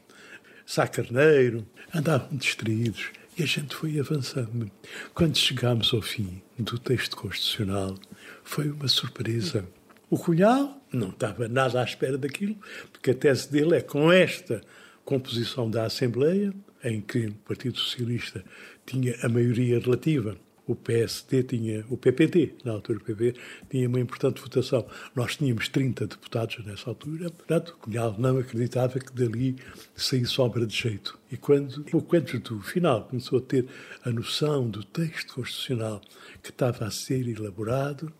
Sá 0.64 0.86
Carneiro, 0.86 1.66
andavam 1.94 2.36
distraídos 2.36 3.10
e 3.36 3.42
a 3.42 3.46
gente 3.46 3.74
foi 3.74 4.00
avançando. 4.00 4.70
Quando 5.12 5.36
chegámos 5.36 5.92
ao 5.92 6.00
fim 6.00 6.40
do 6.58 6.78
texto 6.78 7.16
constitucional, 7.16 7.96
foi 8.42 8.70
uma 8.70 8.88
surpresa. 8.88 9.66
O 10.08 10.18
Cunhal 10.18 10.82
não 10.90 11.10
estava 11.10 11.48
nada 11.48 11.80
à 11.80 11.84
espera 11.84 12.16
daquilo, 12.16 12.56
porque 12.92 13.10
a 13.10 13.14
tese 13.14 13.50
dele 13.50 13.76
é 13.76 13.80
com 13.80 14.10
esta 14.10 14.62
composição 15.04 15.70
da 15.70 15.84
Assembleia, 15.84 16.54
em 16.82 17.00
que 17.00 17.26
o 17.26 17.34
Partido 17.34 17.78
Socialista 17.78 18.42
tinha 18.86 19.14
a 19.22 19.28
maioria 19.28 19.78
relativa, 19.78 20.36
o 20.70 20.76
PSD 20.76 21.42
tinha, 21.42 21.84
o 21.88 21.96
PPD, 21.96 22.54
na 22.64 22.72
altura 22.72 22.98
o 22.98 23.02
PP, 23.02 23.34
tinha 23.68 23.88
uma 23.88 24.00
importante 24.00 24.40
votação. 24.40 24.86
Nós 25.14 25.36
tínhamos 25.36 25.68
30 25.68 26.06
deputados 26.06 26.64
nessa 26.64 26.90
altura, 26.90 27.30
portanto, 27.30 27.76
Cunhal 27.80 28.14
não 28.18 28.38
acreditava 28.38 28.98
que 28.98 29.12
dali 29.12 29.56
saísse 29.96 30.40
obra 30.40 30.66
de 30.66 30.76
jeito. 30.76 31.18
E 31.30 31.36
quando, 31.36 31.84
pouco 31.84 32.16
antes 32.16 32.38
do 32.40 32.60
final, 32.60 33.04
começou 33.04 33.38
a 33.38 33.42
ter 33.42 33.66
a 34.04 34.10
noção 34.10 34.68
do 34.68 34.84
texto 34.84 35.34
constitucional 35.34 36.00
que 36.42 36.50
estava 36.50 36.86
a 36.86 36.90
ser 36.90 37.26
elaborado, 37.28 38.12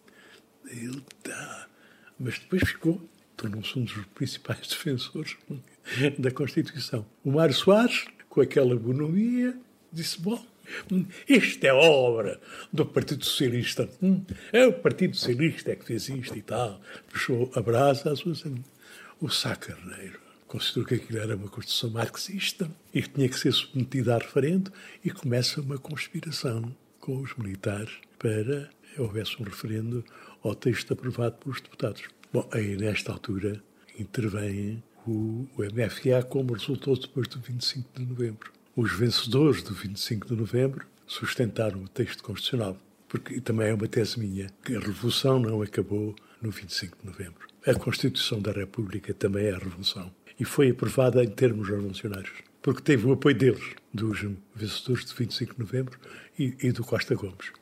ele 0.67 1.03
está 1.19 1.71
mas 2.21 2.39
depois 2.39 2.63
ficou, 2.69 3.01
tornou-se 3.35 3.79
um 3.79 3.85
dos 3.85 4.05
principais 4.15 4.61
defensores 4.69 5.39
da 6.19 6.31
Constituição. 6.31 7.07
O 7.25 7.33
Mário 7.33 7.55
Soares, 7.55 8.05
com 8.29 8.43
aquela 8.43 8.77
bonomia, 8.77 9.59
disse: 9.91 10.21
Bom, 10.21 10.45
isto 11.29 11.65
é 11.65 11.73
obra 11.73 12.41
do 12.73 12.87
Partido 12.87 13.25
Socialista. 13.25 13.89
Hum, 14.03 14.25
é 14.53 14.67
o 14.67 14.73
Partido 14.73 15.17
Socialista 15.17 15.75
que 15.77 15.85
fez 15.85 16.09
isto 16.09 16.37
e 16.37 16.43
tal. 16.43 16.81
Puxou 17.11 17.51
a 17.55 17.61
brasa 17.61 18.13
à 18.13 18.17
sua 18.17 18.35
O 19.21 19.29
Sá 19.29 19.57
Carneiro 19.57 20.21
considerou 20.51 20.85
que 20.85 20.95
aquilo 20.97 21.21
era 21.21 21.37
uma 21.37 21.49
Constituição 21.49 21.91
marxista 21.91 22.69
e 22.93 23.01
que 23.01 23.11
tinha 23.11 23.29
que 23.29 23.39
ser 23.39 23.53
submetida 23.53 24.17
a 24.17 24.19
referendo 24.19 24.73
e 25.05 25.09
começa 25.09 25.61
uma 25.61 25.79
conspiração 25.79 26.75
com 26.99 27.21
os 27.21 27.37
militares 27.37 27.93
para 28.19 28.69
houvesse 28.99 29.41
um 29.41 29.45
referendo 29.45 30.05
ao 30.43 30.55
texto 30.57 30.93
aprovado 30.93 31.37
pelos 31.37 31.61
deputados. 31.61 32.03
Bom, 32.33 32.49
aí 32.53 32.77
nesta 32.77 33.13
altura 33.13 33.63
intervém 33.99 34.83
o, 35.07 35.47
o 35.57 35.63
MFA 35.63 36.23
como 36.29 36.55
resultou 36.55 36.99
depois 36.99 37.29
do 37.29 37.41
25 37.41 37.89
de 38.01 38.07
novembro. 38.07 38.53
Os 38.77 38.93
vencedores 38.93 39.65
do 39.65 39.75
25 39.75 40.29
de 40.29 40.37
novembro 40.37 40.87
sustentaram 41.05 41.83
o 41.83 41.89
texto 41.89 42.23
constitucional, 42.23 42.77
porque 43.09 43.41
também 43.41 43.69
é 43.69 43.75
uma 43.75 43.89
tese 43.89 44.21
minha, 44.21 44.47
que 44.65 44.77
a 44.77 44.79
revolução 44.79 45.41
não 45.41 45.61
acabou 45.61 46.15
no 46.41 46.53
25 46.53 46.97
de 47.01 47.07
novembro. 47.07 47.49
A 47.67 47.75
Constituição 47.75 48.41
da 48.41 48.53
República 48.53 49.13
também 49.13 49.47
é 49.47 49.55
a 49.55 49.59
revolução 49.59 50.13
e 50.39 50.45
foi 50.45 50.71
aprovada 50.71 51.23
em 51.23 51.29
termos 51.29 51.69
revolucionários, 51.69 52.31
porque 52.63 52.81
teve 52.81 53.07
o 53.07 53.13
apoio 53.13 53.37
deles, 53.37 53.75
dos 53.93 54.21
vencedores 54.55 55.05
de 55.05 55.15
25 55.15 55.55
de 55.55 55.61
novembro 55.61 55.99
e, 56.39 56.55
e 56.63 56.71
do 56.71 56.85
Costa 56.85 57.17
Gomes. 57.17 57.53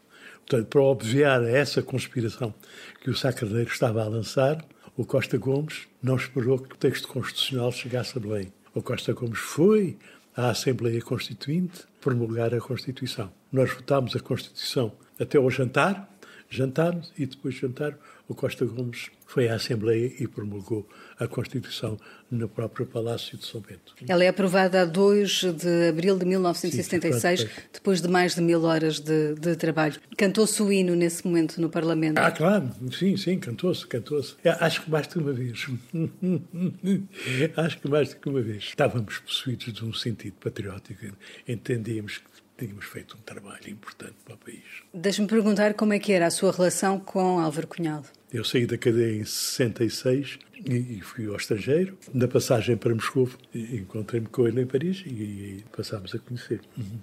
Portanto, 0.46 0.68
para 0.68 0.82
obviar 0.82 1.42
essa 1.42 1.82
conspiração 1.82 2.54
que 3.00 3.08
o 3.08 3.16
Sacarneiro 3.16 3.70
estava 3.70 4.02
a 4.02 4.08
lançar, 4.08 4.62
o 4.94 5.06
Costa 5.06 5.38
Gomes 5.38 5.88
não 6.02 6.16
esperou 6.16 6.58
que 6.58 6.74
o 6.74 6.78
texto 6.78 7.08
constitucional 7.08 7.72
chegasse 7.72 8.18
a 8.18 8.20
Belém. 8.20 8.52
O 8.74 8.82
Costa 8.82 9.14
Gomes 9.14 9.38
foi 9.38 9.96
à 10.38 10.50
Assembleia 10.50 11.02
Constituinte 11.02 11.80
promulgar 12.00 12.54
a 12.54 12.60
Constituição. 12.60 13.28
Nós 13.50 13.72
votámos 13.72 14.14
a 14.14 14.20
Constituição 14.20 14.92
até 15.18 15.36
ao 15.36 15.50
jantar, 15.50 16.08
jantámos 16.48 17.12
e 17.18 17.26
depois 17.26 17.56
de 17.56 17.62
jantar 17.62 17.98
o 18.28 18.34
Costa 18.34 18.64
Gomes 18.66 19.10
foi 19.26 19.48
à 19.48 19.54
Assembleia 19.54 20.12
e 20.18 20.26
promulgou 20.26 20.88
a 21.18 21.26
Constituição 21.26 21.98
no 22.30 22.48
próprio 22.48 22.86
Palácio 22.86 23.36
de 23.38 23.44
São 23.44 23.60
Bento. 23.60 23.94
Ela 24.06 24.24
é 24.24 24.28
aprovada 24.28 24.82
a 24.82 24.84
2 24.84 25.54
de 25.54 25.88
abril 25.88 26.18
de 26.18 26.24
1976, 26.26 27.40
sim, 27.40 27.48
depois 27.72 28.00
de 28.00 28.08
mais 28.08 28.34
de 28.34 28.40
mil 28.40 28.62
horas 28.64 29.00
de, 29.00 29.34
de 29.34 29.56
trabalho. 29.56 29.96
Cantou-se 30.16 30.62
o 30.62 30.70
hino 30.72 30.94
nesse 30.94 31.26
momento 31.26 31.60
no 31.60 31.70
Parlamento? 31.70 32.18
Ah, 32.18 32.30
claro, 32.30 32.70
sim, 32.92 33.16
sim, 33.16 33.38
cantou-se, 33.38 33.86
cantou-se. 33.86 34.34
É, 34.44 34.50
acho 34.50 34.82
que 34.82 34.90
mais 34.90 35.08
de 35.08 35.18
uma 35.18 35.32
vez. 35.32 35.66
Acho 37.56 37.78
que 37.80 37.88
mais 37.88 38.10
do 38.10 38.16
que 38.16 38.28
uma 38.28 38.40
vez. 38.40 38.64
Estávamos 38.64 39.18
possuídos 39.18 39.72
de 39.72 39.84
um 39.84 39.92
sentido 39.92 40.34
patriótico, 40.34 41.06
entendíamos 41.46 42.18
que 42.18 42.37
tínhamos 42.58 42.84
feito 42.84 43.16
um 43.16 43.20
trabalho 43.20 43.70
importante 43.70 44.16
para 44.24 44.34
o 44.34 44.38
país. 44.38 44.64
Deixe-me 44.92 45.28
perguntar 45.28 45.74
como 45.74 45.92
é 45.92 45.98
que 45.98 46.12
era 46.12 46.26
a 46.26 46.30
sua 46.30 46.50
relação 46.50 46.98
com 46.98 47.38
Álvaro 47.38 47.68
Cunhal. 47.68 48.02
Eu 48.30 48.44
saí 48.44 48.66
da 48.66 48.76
cadeia 48.76 49.20
em 49.20 49.24
66 49.24 50.38
e 50.66 51.00
fui 51.00 51.26
ao 51.26 51.36
estrangeiro. 51.36 51.96
Na 52.12 52.28
passagem 52.28 52.76
para 52.76 52.94
Moscou, 52.94 53.30
encontrei-me 53.54 54.26
com 54.26 54.46
ele 54.46 54.60
em 54.60 54.66
Paris 54.66 55.02
e 55.06 55.64
passámos 55.74 56.14
a 56.14 56.18
conhecer. 56.18 56.60
Uhum. 56.76 56.98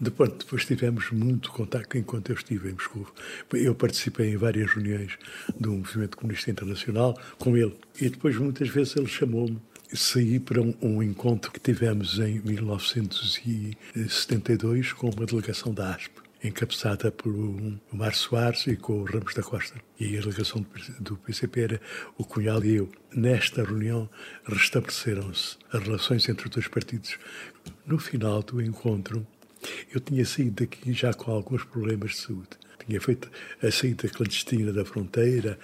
Depois, 0.00 0.30
depois 0.30 0.64
tivemos 0.64 1.10
muito 1.10 1.50
contato 1.50 1.98
enquanto 1.98 2.30
eu 2.30 2.36
estive 2.36 2.70
em 2.70 2.72
Moscou. 2.72 3.06
Eu 3.52 3.74
participei 3.74 4.30
em 4.30 4.36
várias 4.38 4.70
reuniões 4.72 5.18
do 5.58 5.72
Movimento 5.72 6.16
Comunista 6.16 6.50
Internacional 6.50 7.18
com 7.38 7.56
ele. 7.56 7.76
E 8.00 8.08
depois, 8.08 8.36
muitas 8.36 8.68
vezes, 8.68 8.96
ele 8.96 9.08
chamou-me 9.08 9.60
saí 9.94 10.38
para 10.38 10.60
um, 10.60 10.74
um, 10.80 11.02
encontro 11.02 11.50
que 11.50 11.58
tivemos 11.60 12.18
em 12.18 12.40
1972 12.40 14.92
com 14.92 15.10
uma 15.10 15.26
delegação 15.26 15.74
da 15.74 15.94
ASP 15.94 16.20
encabeçada 16.42 17.12
por 17.12 17.34
Mar 17.92 18.14
Soares 18.14 18.66
e 18.66 18.74
com 18.74 19.00
o 19.00 19.04
Ramos 19.04 19.34
da 19.34 19.42
Costa. 19.42 19.74
E 19.98 20.16
a 20.16 20.20
delegação 20.20 20.64
do 20.98 21.16
PCP 21.18 21.60
era 21.60 21.78
o 22.16 22.24
Cunhal 22.24 22.64
e 22.64 22.76
eu. 22.76 22.90
Nesta 23.14 23.62
reunião 23.62 24.08
restabeleceram-se 24.46 25.58
as 25.72 25.82
relações 25.82 26.28
entre 26.28 26.46
os 26.46 26.50
dois 26.50 26.68
partidos. 26.68 27.18
No 27.86 27.98
final 27.98 28.42
do 28.42 28.62
encontro, 28.62 29.26
eu 29.92 30.00
tinha 30.00 30.24
saído 30.24 30.64
daqui 30.64 30.92
já 30.92 31.12
com 31.12 31.30
alguns 31.30 31.64
problemas 31.64 32.12
de 32.12 32.16
saúde. 32.18 32.48
Tinha 32.86 33.00
feito 33.00 33.30
a 33.62 33.70
saída 33.70 34.08
clandestina 34.08 34.72
da 34.72 34.84
fronteira, 34.84 35.58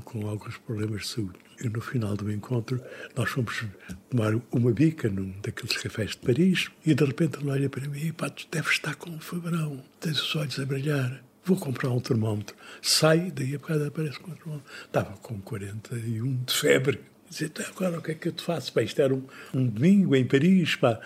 com 0.00 0.28
alguns 0.28 0.56
problemas 0.58 1.02
de 1.02 1.08
saúde. 1.08 1.38
E 1.62 1.68
no 1.68 1.80
final 1.80 2.16
do 2.16 2.30
encontro, 2.30 2.80
nós 3.16 3.30
fomos 3.30 3.64
tomar 4.08 4.32
uma 4.52 4.72
bica 4.72 5.08
num 5.08 5.34
daqueles 5.40 5.76
cafés 5.76 6.10
de 6.10 6.18
Paris 6.18 6.70
e 6.86 6.94
de 6.94 7.04
repente 7.04 7.38
ele 7.40 7.50
olha 7.50 7.68
para 7.68 7.88
mim 7.88 8.06
e 8.06 8.12
pá, 8.12 8.30
tu 8.30 8.46
deves 8.50 8.72
estar 8.72 8.94
com 8.94 9.10
um 9.10 9.20
fabrão, 9.20 9.82
tens 10.00 10.20
os 10.20 10.36
olhos 10.36 10.58
a 10.58 10.64
brilhar. 10.64 11.22
Vou 11.44 11.56
comprar 11.56 11.90
um 11.90 12.00
termómetro. 12.00 12.54
Sai, 12.82 13.30
daí 13.30 13.54
a 13.54 13.58
bocado 13.58 13.86
aparece 13.86 14.20
com 14.20 14.30
um 14.30 14.34
termómetro. 14.34 14.72
Estava 14.84 15.16
com 15.16 15.40
41 15.40 16.44
de 16.44 16.54
febre. 16.54 17.00
Dizer, 17.30 17.46
então, 17.46 17.66
agora 17.76 17.98
o 17.98 18.02
que 18.02 18.12
é 18.12 18.14
que 18.14 18.28
eu 18.28 18.32
te 18.32 18.42
faço? 18.42 18.72
Pá, 18.72 18.82
isto 18.82 19.00
era 19.00 19.14
um, 19.14 19.22
um 19.52 19.66
domingo 19.66 20.16
em 20.16 20.24
Paris, 20.24 20.76
pá, 20.76 20.98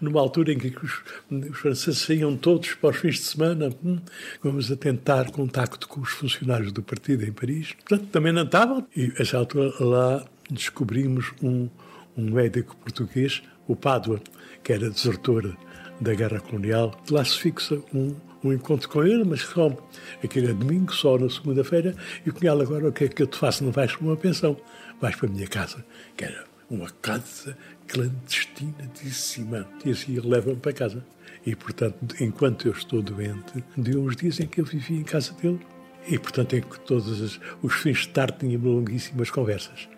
numa 0.00 0.20
altura 0.20 0.52
em 0.52 0.58
que 0.58 0.68
os, 0.84 1.02
os, 1.30 1.58
franceses 1.58 1.98
saíam 2.00 2.36
todos 2.36 2.74
para 2.74 2.90
os 2.90 2.96
fins 2.96 3.16
de 3.16 3.22
semana. 3.22 3.70
Hum, 3.84 3.98
vamos 4.42 4.70
a 4.72 4.76
tentar 4.76 5.30
contacto 5.30 5.86
com 5.86 6.00
os 6.00 6.10
funcionários 6.10 6.72
do 6.72 6.82
partido 6.82 7.24
em 7.24 7.32
Paris. 7.32 7.72
Portanto, 7.72 8.08
também 8.10 8.32
não 8.32 8.42
estavam. 8.42 8.86
E, 8.96 9.12
a 9.18 9.22
essa 9.22 9.38
altura, 9.38 9.72
lá 9.80 10.24
descobrimos 10.50 11.32
um, 11.42 11.68
um 12.16 12.30
médico 12.30 12.76
português, 12.76 13.42
o 13.66 13.76
Pádua, 13.76 14.20
que 14.62 14.72
era 14.72 14.90
desertor 14.90 15.56
da 16.00 16.14
guerra 16.14 16.40
colonial. 16.40 16.98
Lá 17.10 17.24
se 17.24 17.38
fixa 17.38 17.80
um, 17.94 18.14
um 18.42 18.52
encontro 18.52 18.88
com 18.88 19.04
ele, 19.04 19.24
mas 19.24 19.42
só 19.42 19.76
aquele 20.22 20.52
domingo, 20.52 20.92
só 20.92 21.18
na 21.18 21.28
segunda-feira, 21.28 21.94
e 22.24 22.30
com 22.30 22.38
ele 22.38 22.62
agora 22.62 22.88
o 22.88 22.92
que 22.92 23.04
é 23.04 23.08
que 23.08 23.22
eu 23.22 23.26
te 23.26 23.36
faço? 23.36 23.64
Não 23.64 23.72
vais 23.72 23.94
para 23.94 24.06
uma 24.06 24.16
pensão, 24.16 24.56
vais 25.00 25.16
para 25.16 25.28
a 25.28 25.32
minha 25.32 25.46
casa, 25.46 25.84
que 26.16 26.24
era 26.24 26.44
uma 26.70 26.90
casa 26.90 27.56
clandestinadíssima. 27.86 29.66
E 29.84 29.90
assim 29.90 30.16
ele 30.16 30.28
leva-me 30.28 30.56
para 30.56 30.72
casa. 30.72 31.04
E, 31.46 31.54
portanto, 31.54 32.16
enquanto 32.20 32.66
eu 32.66 32.72
estou 32.72 33.00
doente, 33.00 33.64
de 33.76 33.96
uns 33.96 34.16
dias 34.16 34.40
em 34.40 34.46
que 34.46 34.60
eu 34.60 34.64
vivia 34.64 34.98
em 34.98 35.04
casa 35.04 35.32
dele. 35.32 35.60
E, 36.06 36.18
portanto, 36.18 36.56
em 36.56 36.62
que 36.62 36.80
todos 36.80 37.38
os 37.62 37.74
fins 37.74 37.98
de 38.00 38.08
tarde 38.08 38.38
tínhamos 38.40 38.66
longuíssimas 38.66 39.30
conversas. 39.30 39.88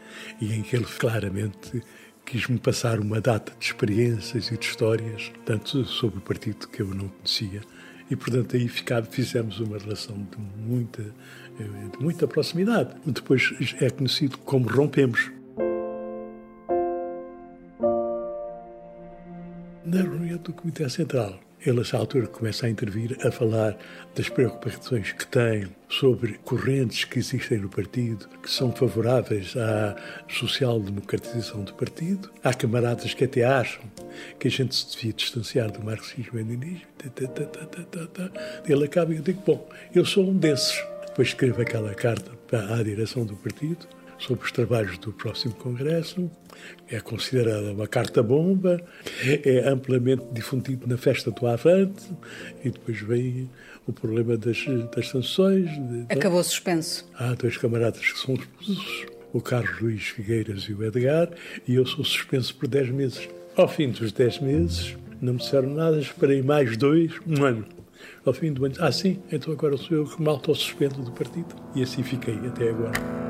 E 0.40 0.52
em 0.52 0.62
que 0.62 0.76
ele 0.76 0.84
claramente 0.84 1.82
quis-me 2.24 2.58
passar 2.58 3.00
uma 3.00 3.20
data 3.20 3.52
de 3.58 3.64
experiências 3.64 4.48
e 4.52 4.56
de 4.56 4.64
histórias, 4.64 5.32
tanto 5.44 5.84
sobre 5.84 6.18
o 6.18 6.22
partido 6.22 6.68
que 6.68 6.82
eu 6.82 6.86
não 6.88 7.08
conhecia. 7.08 7.60
E, 8.10 8.16
portanto, 8.16 8.56
aí 8.56 8.66
ficado, 8.68 9.06
fizemos 9.06 9.60
uma 9.60 9.78
relação 9.78 10.16
de 10.16 10.38
muita, 10.66 11.02
de 11.02 12.02
muita 12.02 12.26
proximidade. 12.26 12.94
Depois 13.06 13.54
é 13.80 13.88
conhecido 13.88 14.36
como 14.38 14.68
rompemos. 14.68 15.30
Do 20.40 20.52
Comitê 20.52 20.88
Central, 20.88 21.38
ele, 21.64 21.82
a 21.92 21.96
altura, 21.96 22.26
começa 22.26 22.66
a 22.66 22.70
intervir, 22.70 23.18
a 23.22 23.30
falar 23.30 23.76
das 24.14 24.30
preocupações 24.30 25.12
que 25.12 25.26
tem 25.26 25.68
sobre 25.90 26.34
correntes 26.38 27.04
que 27.04 27.18
existem 27.18 27.58
no 27.58 27.68
partido, 27.68 28.26
que 28.42 28.50
são 28.50 28.72
favoráveis 28.72 29.54
à 29.56 29.94
social-democratização 30.26 31.62
do 31.62 31.74
partido. 31.74 32.30
Há 32.42 32.54
camaradas 32.54 33.12
que 33.12 33.24
até 33.24 33.44
acham 33.44 33.82
que 34.38 34.48
a 34.48 34.50
gente 34.50 34.74
se 34.74 34.96
devia 34.96 35.12
distanciar 35.12 35.70
do 35.70 35.84
marxismo-leninismo. 35.84 36.86
Ele 38.66 38.84
acaba 38.84 39.12
e 39.12 39.16
eu 39.16 39.22
digo, 39.22 39.42
bom, 39.46 39.68
eu 39.94 40.06
sou 40.06 40.30
um 40.30 40.36
desses. 40.36 40.82
Depois 41.08 41.28
escrevo 41.28 41.60
aquela 41.60 41.94
carta 41.94 42.30
a 42.52 42.82
direção 42.82 43.24
do 43.26 43.36
partido 43.36 43.86
sobre 44.20 44.44
os 44.44 44.52
trabalhos 44.52 44.98
do 44.98 45.12
próximo 45.12 45.54
Congresso. 45.54 46.30
É 46.88 47.00
considerada 47.00 47.72
uma 47.72 47.88
carta-bomba, 47.88 48.80
é 49.24 49.68
amplamente 49.68 50.22
difundido 50.32 50.86
na 50.86 50.96
festa 50.96 51.30
do 51.30 51.46
Avante, 51.46 52.04
e 52.62 52.70
depois 52.70 53.00
vem 53.00 53.48
o 53.86 53.92
problema 53.92 54.36
das, 54.36 54.64
das 54.94 55.08
sanções. 55.08 55.70
Acabou 56.08 56.42
suspenso. 56.44 57.08
Há 57.14 57.34
dois 57.34 57.56
camaradas 57.56 58.12
que 58.12 58.18
são 58.18 58.34
expulsos, 58.34 59.06
o 59.32 59.40
Carlos 59.40 59.80
Luís 59.80 60.08
Figueiras 60.08 60.64
e 60.64 60.74
o 60.74 60.84
Edgar, 60.84 61.30
e 61.66 61.74
eu 61.74 61.86
sou 61.86 62.04
suspenso 62.04 62.54
por 62.54 62.68
10 62.68 62.90
meses. 62.90 63.28
Ao 63.56 63.68
fim 63.68 63.90
dos 63.90 64.12
10 64.12 64.40
meses, 64.40 64.96
não 65.20 65.34
me 65.34 65.38
disseram 65.38 65.70
nada, 65.70 65.98
esperei 65.98 66.42
mais 66.42 66.76
dois, 66.76 67.12
um 67.26 67.44
ano. 67.44 67.64
Ao 68.24 68.32
fim 68.32 68.52
do 68.52 68.64
ano, 68.64 68.74
ah, 68.78 68.92
sim, 68.92 69.22
então 69.30 69.52
agora 69.52 69.76
sou 69.76 69.96
eu 69.96 70.04
que 70.04 70.20
me 70.20 70.28
auto-suspendo 70.28 71.02
do 71.02 71.12
partido. 71.12 71.54
E 71.74 71.82
assim 71.82 72.02
fiquei 72.02 72.34
até 72.46 72.70
agora. 72.70 73.29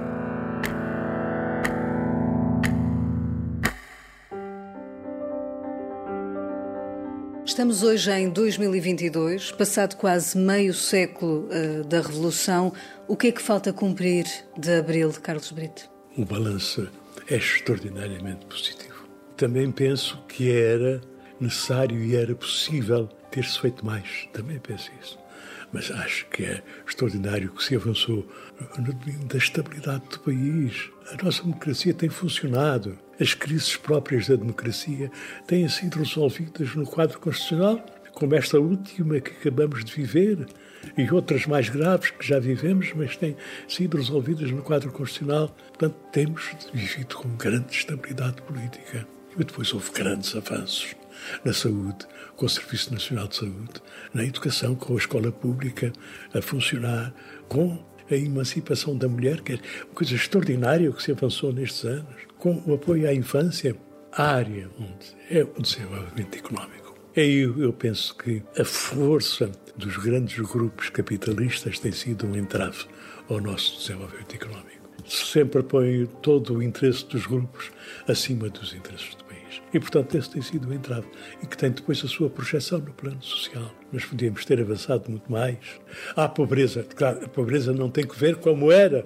Estamos 7.61 7.83
hoje 7.83 8.11
em 8.11 8.31
2022, 8.31 9.53
passado 9.53 9.95
quase 9.97 10.39
meio 10.39 10.73
século 10.73 11.47
uh, 11.51 11.85
da 11.85 12.01
Revolução. 12.01 12.73
O 13.07 13.15
que 13.15 13.27
é 13.27 13.33
que 13.33 13.43
falta 13.43 13.71
cumprir 13.71 14.25
de 14.57 14.79
abril, 14.79 15.13
Carlos 15.23 15.53
Brito? 15.53 15.83
O 16.17 16.25
balanço 16.25 16.89
é 17.29 17.37
extraordinariamente 17.37 18.47
positivo. 18.47 19.07
Também 19.37 19.71
penso 19.71 20.17
que 20.27 20.51
era 20.51 21.03
necessário 21.39 22.03
e 22.03 22.17
era 22.17 22.35
possível 22.35 23.07
ter-se 23.31 23.61
feito 23.61 23.85
mais. 23.85 24.27
Também 24.33 24.59
penso 24.59 24.91
isso. 24.99 25.19
Mas 25.73 25.91
acho 25.91 26.27
que 26.27 26.45
é 26.45 26.63
extraordinário 26.87 27.53
que 27.53 27.63
se 27.63 27.77
avançou 27.77 28.27
no 28.79 28.93
domínio 28.93 29.27
da 29.27 29.39
estabilidade 29.39 30.05
do 30.11 30.21
país. 30.21 30.91
A 31.13 31.23
nossa 31.23 31.43
democracia 31.43 31.95
tem 31.95 32.09
funcionado 32.09 32.99
as 33.21 33.35
crises 33.35 33.77
próprias 33.77 34.27
da 34.29 34.35
democracia 34.35 35.13
têm 35.47 35.69
sido 35.69 35.99
resolvidas 35.99 36.75
no 36.75 36.87
quadro 36.87 37.21
constitucional, 37.21 37.85
como 38.15 38.35
esta 38.35 38.59
última 38.59 39.21
que 39.21 39.33
acabamos 39.33 39.85
de 39.85 39.93
viver 39.93 40.47
e 40.97 41.11
outras 41.13 41.45
mais 41.47 41.69
graves 41.69 42.11
que 42.11 42.27
já 42.27 42.39
vivemos, 42.39 42.93
mas 42.95 43.17
têm 43.17 43.37
sido 43.69 43.99
resolvidas 43.99 44.51
no 44.51 44.63
quadro 44.63 44.91
constitucional. 44.91 45.55
Portanto, 45.69 45.97
temos 46.11 46.51
vivido 46.73 47.15
com 47.17 47.29
grande 47.37 47.77
estabilidade 47.77 48.41
política. 48.43 49.07
E 49.39 49.45
depois 49.45 49.73
houve 49.73 49.91
grandes 49.93 50.35
avanços 50.35 50.97
na 51.45 51.53
saúde, 51.53 52.07
com 52.41 52.47
o 52.47 52.49
Serviço 52.49 52.91
Nacional 52.95 53.29
de 53.29 53.37
Saúde, 53.37 53.83
na 54.15 54.25
educação, 54.25 54.75
com 54.75 54.95
a 54.95 54.97
escola 54.97 55.31
pública 55.31 55.93
a 56.33 56.41
funcionar, 56.41 57.13
com 57.51 57.85
a 58.11 58.15
emancipação 58.15 58.97
da 58.97 59.07
mulher, 59.07 59.43
que 59.43 59.53
é 59.53 59.57
uma 59.57 59.95
coisa 59.95 60.15
extraordinária 60.15 60.91
que 60.91 61.03
se 61.03 61.13
avançou 61.13 61.53
nestes 61.53 61.85
anos, 61.85 62.15
com 62.39 62.63
o 62.67 62.73
apoio 62.73 63.07
à 63.07 63.13
infância, 63.13 63.77
a 64.11 64.37
área 64.37 64.71
onde 64.79 65.15
é 65.29 65.45
o 65.45 65.61
desenvolvimento 65.61 66.39
económico. 66.39 66.95
Aí 67.15 67.41
eu 67.41 67.75
penso 67.75 68.17
que 68.17 68.43
a 68.59 68.65
força 68.65 69.53
dos 69.77 69.99
grandes 69.99 70.39
grupos 70.39 70.89
capitalistas 70.89 71.79
tem 71.79 71.93
sido 71.93 72.27
um 72.27 72.35
entrave 72.35 72.87
ao 73.29 73.39
nosso 73.39 73.81
desenvolvimento 73.81 74.35
económico. 74.35 74.89
Sempre 75.07 75.63
põe 75.63 76.07
todo 76.23 76.55
o 76.55 76.63
interesse 76.63 77.05
dos 77.05 77.27
grupos 77.27 77.71
acima 78.09 78.49
dos 78.49 78.73
interesses 78.73 79.15
do 79.15 79.30
e, 79.73 79.81
portanto, 79.81 80.17
esse 80.17 80.31
tem 80.31 80.43
sido 80.43 80.69
o 80.69 80.75
entrave 80.75 81.07
e 81.43 81.47
que 81.47 81.57
tem 81.57 81.71
depois 81.71 82.03
a 82.05 82.09
sua 82.09 82.29
projeção 82.29 82.79
no 82.79 82.93
plano 82.93 83.23
social. 83.23 83.71
Nós 83.93 84.05
podíamos 84.05 84.45
ter 84.45 84.61
avançado 84.61 85.11
muito 85.11 85.31
mais. 85.31 85.59
Há 86.15 86.29
pobreza, 86.29 86.85
claro, 86.95 87.25
a 87.25 87.29
pobreza 87.29 87.73
não 87.73 87.91
tem 87.91 88.07
que 88.07 88.19
ver 88.19 88.37
como 88.37 88.71
era 88.71 89.05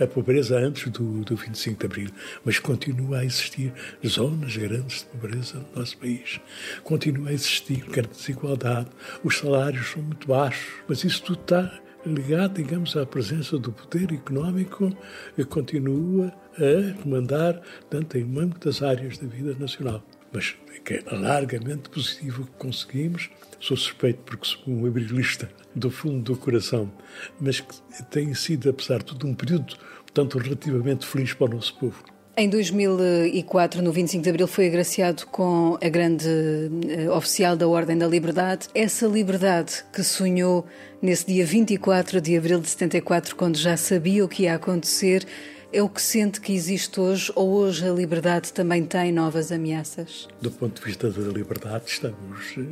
a 0.00 0.06
pobreza 0.06 0.58
antes 0.58 0.90
do, 0.90 1.22
do 1.22 1.36
25 1.36 1.80
de 1.80 1.86
Abril, 1.86 2.10
mas 2.44 2.58
continua 2.58 3.18
a 3.18 3.24
existir 3.24 3.72
zonas 4.06 4.56
grandes 4.56 5.00
de 5.00 5.04
pobreza 5.06 5.58
no 5.58 5.80
nosso 5.80 5.98
país. 5.98 6.40
Continua 6.82 7.28
a 7.28 7.32
existir 7.32 7.84
grande 7.84 8.10
desigualdade, 8.16 8.88
os 9.22 9.38
salários 9.38 9.90
são 9.90 10.02
muito 10.02 10.26
baixos, 10.26 10.66
mas 10.88 11.04
isso 11.04 11.22
tudo 11.22 11.40
está 11.40 11.81
ligado, 12.04 12.54
digamos, 12.54 12.96
à 12.96 13.06
presença 13.06 13.58
do 13.58 13.72
poder 13.72 14.12
económico 14.12 14.94
que 15.36 15.42
a 15.42 17.02
comandar 17.02 17.60
tanto 17.88 18.18
em 18.18 18.24
muitas 18.24 18.82
áreas 18.82 19.18
da 19.18 19.26
vida 19.26 19.54
nacional. 19.58 20.02
Mas 20.32 20.56
que 20.84 20.94
é 20.94 21.04
largamente 21.14 21.88
positivo 21.88 22.44
que 22.44 22.52
conseguimos. 22.52 23.30
Sou 23.60 23.76
suspeito 23.76 24.20
porque 24.24 24.46
sou 24.46 24.62
um 24.66 24.86
abrilista 24.86 25.48
do 25.74 25.90
fundo 25.90 26.32
do 26.32 26.36
coração, 26.36 26.92
mas 27.40 27.60
que 27.60 28.02
tem 28.10 28.34
sido, 28.34 28.68
apesar 28.68 28.98
de 28.98 29.06
tudo, 29.06 29.26
um 29.26 29.34
período, 29.34 29.76
portanto, 29.98 30.38
relativamente 30.38 31.06
feliz 31.06 31.32
para 31.32 31.46
o 31.46 31.54
nosso 31.56 31.78
povo. 31.78 32.11
Em 32.34 32.48
2004, 32.48 33.82
no 33.82 33.92
25 33.92 34.24
de 34.24 34.30
Abril, 34.30 34.46
foi 34.46 34.66
agraciado 34.66 35.26
com 35.26 35.76
a 35.82 35.88
grande 35.90 36.26
uh, 36.26 37.14
oficial 37.14 37.54
da 37.54 37.68
Ordem 37.68 37.98
da 37.98 38.06
Liberdade. 38.06 38.68
Essa 38.74 39.06
liberdade 39.06 39.84
que 39.92 40.02
sonhou 40.02 40.66
nesse 41.02 41.26
dia 41.26 41.44
24 41.44 42.22
de 42.22 42.34
Abril 42.34 42.58
de 42.58 42.70
74, 42.70 43.36
quando 43.36 43.58
já 43.58 43.76
sabia 43.76 44.24
o 44.24 44.28
que 44.28 44.44
ia 44.44 44.54
acontecer, 44.54 45.26
é 45.70 45.82
o 45.82 45.90
que 45.90 46.00
sente 46.00 46.40
que 46.40 46.54
existe 46.54 46.98
hoje 46.98 47.30
ou 47.34 47.50
hoje 47.50 47.86
a 47.86 47.92
liberdade 47.92 48.50
também 48.50 48.82
tem 48.82 49.12
novas 49.12 49.52
ameaças? 49.52 50.26
Do 50.40 50.50
ponto 50.50 50.80
de 50.80 50.86
vista 50.86 51.10
da 51.10 51.30
liberdade, 51.30 51.84
estamos 51.86 52.54
eh, 52.56 52.64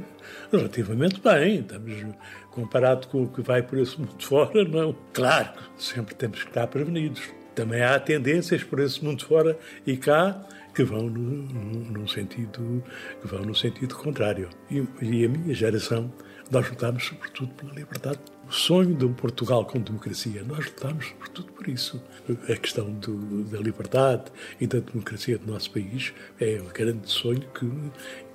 relativamente 0.51 1.21
bem. 1.21 1.61
Estamos 1.61 2.07
comparado 2.51 3.09
com 3.09 3.25
o 3.25 3.29
que 3.29 3.43
vai 3.43 3.63
por 3.63 3.79
esse 3.79 4.01
mundo 4.01 4.15
fora, 4.21 4.65
não. 4.65 4.97
Claro, 5.13 5.51
sempre 5.79 6.15
temos 6.15 6.43
que 6.43 6.49
estar 6.49 6.67
prevenidos 6.67 7.21
também 7.61 7.83
há 7.83 8.01
tendências 8.01 8.65
por 8.65 8.81
esse 8.81 9.05
mundo 9.05 9.23
fora 9.23 9.59
e 9.87 9.95
cá 9.95 10.43
que 10.75 10.83
vão 10.83 11.03
no, 11.03 11.21
no, 11.21 12.01
no 12.01 12.09
sentido 12.09 12.83
que 13.21 13.29
vão 13.29 13.43
no 13.43 13.55
sentido 13.55 13.95
contrário. 13.97 14.49
E, 14.71 14.83
e 15.03 15.27
a 15.27 15.29
minha 15.29 15.55
geração 15.55 16.11
nós 16.51 16.71
lutamos 16.71 17.05
sobretudo 17.05 17.53
pela 17.55 17.75
liberdade 17.75 18.19
o 18.49 18.53
sonho 18.53 18.95
de 18.95 19.05
um 19.05 19.13
Portugal 19.13 19.65
com 19.67 19.79
democracia. 19.79 20.43
Nós 20.43 20.65
lutamos, 20.65 21.07
sobretudo, 21.09 21.53
por 21.53 21.69
isso. 21.69 22.03
A 22.49 22.57
questão 22.57 22.91
do, 22.95 23.45
da 23.45 23.59
liberdade 23.59 24.25
e 24.59 24.67
da 24.67 24.81
democracia 24.81 25.39
do 25.39 25.53
nosso 25.53 25.71
país 25.71 26.13
é 26.41 26.61
um 26.61 26.73
grande 26.73 27.09
sonho 27.09 27.47
que 27.55 27.71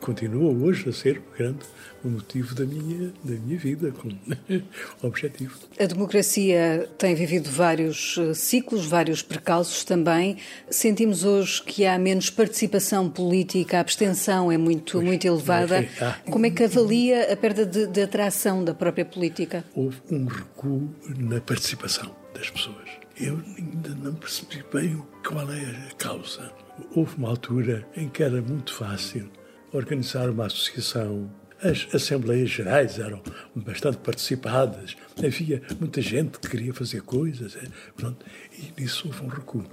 continua 0.05 0.53
hoje 0.53 0.87
a 0.87 0.93
ser 0.93 1.17
um 1.17 1.37
grande 1.37 1.65
motivo 2.03 2.53
da 2.53 2.63
minha, 2.63 3.11
da 3.23 3.33
minha 3.33 3.57
vida, 3.57 3.91
como 3.91 4.15
objetivo. 5.01 5.57
A 5.79 5.85
democracia 5.85 6.87
tem 6.99 7.15
vivido 7.15 7.49
vários 7.49 8.15
eh, 8.19 8.35
ciclos, 8.35 8.85
vários 8.85 9.23
precalços 9.23 9.83
também. 9.83 10.37
Sentimos 10.69 11.23
hoje 11.23 11.63
que 11.63 11.87
há 11.87 11.97
menos 11.97 12.29
participação 12.29 13.09
política, 13.09 13.77
a 13.77 13.79
abstenção 13.79 14.51
é 14.51 14.57
muito, 14.57 14.93
pois, 14.93 15.03
muito 15.03 15.25
elevada. 15.25 15.77
É, 15.77 15.89
ah, 15.99 16.19
Como 16.29 16.45
é 16.45 16.51
que 16.51 16.63
avalia 16.63 17.33
a 17.33 17.35
perda 17.35 17.65
de, 17.65 17.87
de 17.87 18.01
atração 18.03 18.63
da 18.63 18.75
própria 18.75 19.05
política? 19.05 19.65
Houve 19.73 19.97
um 20.11 20.25
recuo 20.25 20.87
na 21.17 21.41
participação 21.41 22.15
das 22.35 22.51
pessoas. 22.51 22.89
Eu 23.19 23.41
ainda 23.57 23.89
não 23.95 24.13
percebi 24.13 24.63
bem 24.71 25.01
qual 25.27 25.51
era 25.51 25.87
a 25.89 25.93
causa. 25.97 26.51
Houve 26.93 27.15
uma 27.17 27.29
altura 27.29 27.87
em 27.97 28.07
que 28.07 28.21
era 28.21 28.39
muito 28.41 28.71
fácil 28.71 29.27
organizar 29.75 30.29
uma 30.29 30.45
associação. 30.45 31.31
As 31.61 31.87
Assembleias 31.95 32.49
Gerais 32.49 32.99
eram 32.99 33.21
bastante 33.55 33.97
participadas, 33.97 34.95
havia 35.17 35.61
muita 35.79 36.01
gente 36.01 36.37
que 36.37 36.49
queria 36.49 36.73
fazer 36.73 37.01
coisas, 37.01 37.55
é, 37.55 37.61
pronto, 37.95 38.25
e 38.59 38.81
nisso 38.81 39.07
houve 39.07 39.23
um 39.23 39.27
recuo 39.27 39.65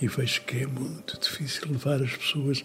e 0.00 0.08
vejo 0.08 0.42
que 0.42 0.62
é 0.62 0.66
muito 0.66 1.18
difícil 1.20 1.68
levar 1.70 2.02
as 2.02 2.16
pessoas 2.16 2.64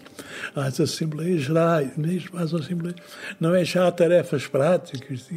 às 0.54 0.80
Assembleias 0.80 1.42
Gerais, 1.42 1.90
mesmo 1.96 2.38
às 2.38 2.52
Assembleias. 2.52 2.98
Não 3.38 3.54
é 3.54 3.64
já 3.64 3.90
tarefas 3.90 4.46
práticas, 4.46 5.28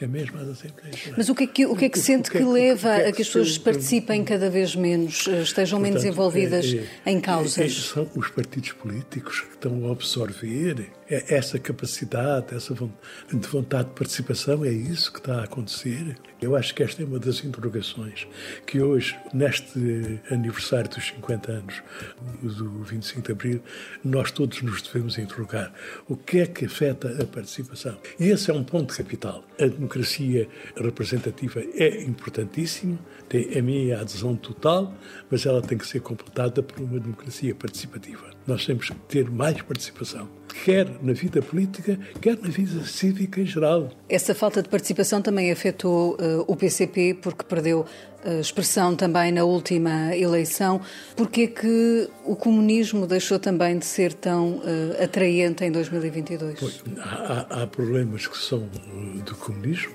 é 0.00 0.06
mesmo 0.06 0.38
às 0.38 0.48
Assembleias 0.48 0.96
Gerais. 0.96 1.14
Mas 1.16 1.28
o 1.28 1.34
que 1.34 1.44
é 1.44 1.46
que, 1.46 1.66
o 1.66 1.76
que, 1.76 1.84
é 1.84 1.88
que 1.88 1.98
sente 1.98 2.30
que, 2.30 2.38
que, 2.38 2.44
leva 2.44 2.94
que 2.96 3.00
é 3.00 3.02
que 3.02 3.08
a 3.08 3.12
que 3.12 3.22
as 3.22 3.28
pessoas 3.28 3.58
participem 3.58 4.24
cada 4.24 4.50
vez 4.50 4.74
menos, 4.74 5.26
eh, 5.28 5.42
estejam 5.42 5.78
Portanto, 5.78 6.02
menos 6.02 6.04
envolvidas 6.04 6.66
é, 6.66 6.84
é, 7.06 7.12
em 7.12 7.20
causas? 7.20 7.58
É, 7.58 7.68
são 7.68 8.08
os 8.14 8.28
partidos 8.30 8.72
políticos 8.72 9.40
que 9.40 9.54
estão 9.54 9.88
a 9.88 9.92
absorver 9.92 10.90
é 11.08 11.34
essa 11.34 11.58
capacidade, 11.58 12.54
essa 12.54 12.74
de 12.74 13.48
vontade 13.48 13.88
de 13.88 13.94
participação, 13.94 14.64
é 14.64 14.70
isso 14.70 15.12
que 15.12 15.18
está 15.18 15.40
a 15.40 15.44
acontecer. 15.44 16.16
Eu 16.40 16.56
acho 16.56 16.74
que 16.74 16.82
esta 16.82 17.02
é 17.02 17.06
uma 17.06 17.18
das 17.18 17.42
interrogações 17.44 18.26
que 18.66 18.80
hoje, 18.80 19.16
neste 19.32 20.20
aniversário 20.30 20.90
dos 20.90 21.06
50 21.06 21.52
anos 21.52 21.82
do 22.42 22.82
25 22.82 23.22
de 23.22 23.32
Abril, 23.32 23.62
nós 24.04 24.30
todos 24.30 24.60
nos 24.62 24.82
devemos 24.82 25.18
interrogar. 25.18 25.72
O 26.08 26.16
que 26.16 26.40
é 26.40 26.46
que 26.46 26.66
afeta 26.66 27.22
a 27.22 27.26
participação? 27.26 27.96
E 28.18 28.28
esse 28.28 28.50
é 28.50 28.54
um 28.54 28.64
ponto 28.64 28.94
capital. 28.94 29.44
A 29.58 29.66
democracia 29.66 30.48
representativa 30.76 31.60
é 31.74 32.02
importantíssima, 32.02 32.98
tem 33.28 33.58
a 33.58 33.62
minha 33.62 34.00
adesão 34.00 34.36
total, 34.36 34.94
mas 35.30 35.46
ela 35.46 35.62
tem 35.62 35.78
que 35.78 35.86
ser 35.86 36.00
completada 36.00 36.62
por 36.62 36.80
uma 36.80 37.00
democracia 37.00 37.54
participativa. 37.54 38.30
Nós 38.46 38.66
temos 38.66 38.90
que 38.90 38.96
ter 39.08 39.30
mais 39.30 39.60
participação, 39.62 40.28
quer 40.62 40.88
na 41.02 41.12
vida 41.12 41.42
política, 41.42 41.98
quer 42.20 42.38
na 42.40 42.48
vida 42.48 42.84
cívica 42.84 43.40
em 43.40 43.46
geral. 43.46 43.90
Essa 44.08 44.34
falta 44.34 44.62
de 44.62 44.68
participação 44.68 45.20
também 45.20 45.50
afetou 45.50 46.14
uh, 46.14 46.44
o 46.46 46.54
PCP, 46.54 47.18
porque 47.20 47.44
perdeu 47.44 47.80
uh, 48.24 48.40
expressão 48.40 48.94
também 48.94 49.32
na 49.32 49.44
última 49.44 50.14
eleição. 50.14 50.80
Por 51.16 51.28
é 51.36 51.46
que 51.46 52.08
o 52.24 52.36
comunismo 52.36 53.06
deixou 53.06 53.38
também 53.38 53.78
de 53.78 53.84
ser 53.84 54.12
tão 54.12 54.58
uh, 54.58 55.02
atraente 55.02 55.64
em 55.64 55.72
2022? 55.72 56.60
Pois, 56.60 56.82
há, 56.98 57.62
há, 57.62 57.66
problemas 57.66 58.26
que 58.26 58.38
são 58.38 58.68
do 59.24 59.34
comunismo, 59.36 59.92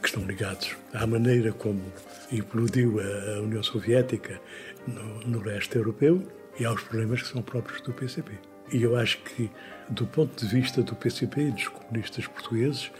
que 0.00 0.06
estão 0.06 0.24
ligados 0.24 0.76
à 0.94 1.06
maneira 1.06 1.52
como 1.52 1.82
implodiu 2.30 3.00
a, 3.00 3.36
a 3.36 3.40
União 3.40 3.62
Soviética 3.62 4.40
no, 4.86 5.20
no 5.26 5.42
leste 5.42 5.76
europeu 5.76 6.22
e 6.58 6.64
aos 6.64 6.82
problemas 6.82 7.22
que 7.22 7.28
são 7.28 7.42
próprios 7.42 7.80
do 7.82 7.92
PCP. 7.92 8.32
E 8.72 8.82
eu 8.82 8.96
acho 8.96 9.18
que, 9.18 9.50
do 9.88 10.06
ponto 10.06 10.44
de 10.44 10.52
vista 10.52 10.82
do 10.82 10.94
PCP 10.96 11.40
e 11.40 11.50
dos 11.52 11.68
comunistas 11.68 12.26
portugueses, 12.26 12.90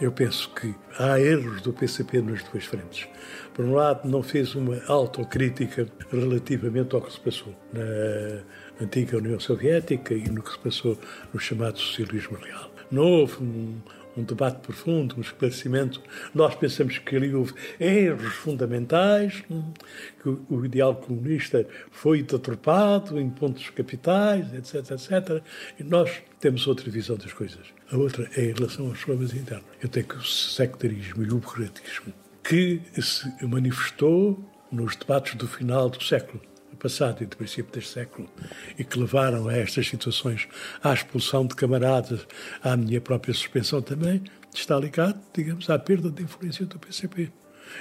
eu 0.00 0.12
penso 0.12 0.50
que 0.54 0.74
há 0.98 1.20
erros 1.20 1.60
do 1.62 1.72
PCP 1.72 2.20
nas 2.20 2.42
duas 2.44 2.64
frentes. 2.64 3.08
Por 3.52 3.64
um 3.64 3.74
lado, 3.74 4.08
não 4.08 4.22
fez 4.22 4.54
uma 4.54 4.80
autocrítica 4.86 5.88
relativamente 6.10 6.94
ao 6.94 7.02
que 7.02 7.12
se 7.12 7.20
passou 7.20 7.54
na 7.72 8.84
antiga 8.84 9.16
União 9.16 9.40
Soviética 9.40 10.14
e 10.14 10.28
no 10.28 10.42
que 10.42 10.52
se 10.52 10.58
passou 10.58 10.98
no 11.32 11.40
chamado 11.40 11.78
socialismo 11.78 12.38
real. 12.38 12.70
Não 12.90 13.02
houve 13.02 13.42
um, 13.42 13.80
um 14.16 14.22
debate 14.22 14.60
profundo, 14.60 15.16
um 15.16 15.20
esclarecimento. 15.20 16.00
Nós 16.34 16.54
pensamos 16.54 16.98
que 16.98 17.16
ali 17.16 17.34
houve 17.34 17.52
erros 17.78 18.34
fundamentais, 18.34 19.42
hum, 19.50 19.72
que 20.22 20.28
o 20.48 20.64
ideal 20.64 20.94
comunista 20.94 21.66
foi 21.90 22.22
deturpado 22.22 23.20
em 23.20 23.28
pontos 23.28 23.68
capitais, 23.70 24.52
etc, 24.54 24.90
etc. 24.92 25.42
E 25.78 25.84
nós 25.84 26.22
temos 26.40 26.66
outra 26.66 26.90
visão 26.90 27.16
das 27.16 27.32
coisas. 27.32 27.66
A 27.90 27.96
outra 27.96 28.28
é 28.36 28.46
em 28.46 28.52
relação 28.52 28.88
aos 28.88 29.04
problemas 29.04 29.34
internos. 29.34 29.66
Eu 29.82 29.88
tenho 29.88 30.06
que 30.06 30.16
o 30.16 30.24
sectarismo 30.24 31.22
e 31.22 31.26
o 31.26 31.38
burocratismo 31.38 32.12
que 32.42 32.80
se 33.00 33.44
manifestou 33.44 34.38
nos 34.70 34.94
debates 34.94 35.34
do 35.34 35.48
final 35.48 35.90
do 35.90 36.02
século 36.02 36.40
passado 36.76 37.22
e 37.22 37.26
do 37.26 37.36
princípio 37.36 37.72
deste 37.72 37.92
século 37.92 38.28
e 38.78 38.84
que 38.84 38.98
levaram 38.98 39.48
a 39.48 39.56
estas 39.56 39.86
situações, 39.86 40.48
à 40.82 40.92
expulsão 40.92 41.46
de 41.46 41.54
camaradas, 41.54 42.26
à 42.62 42.76
minha 42.76 43.00
própria 43.00 43.34
suspensão 43.34 43.82
também, 43.82 44.22
está 44.54 44.78
ligado, 44.78 45.20
digamos, 45.34 45.68
à 45.68 45.78
perda 45.78 46.10
de 46.10 46.22
influência 46.22 46.64
do 46.66 46.78
PCP. 46.78 47.30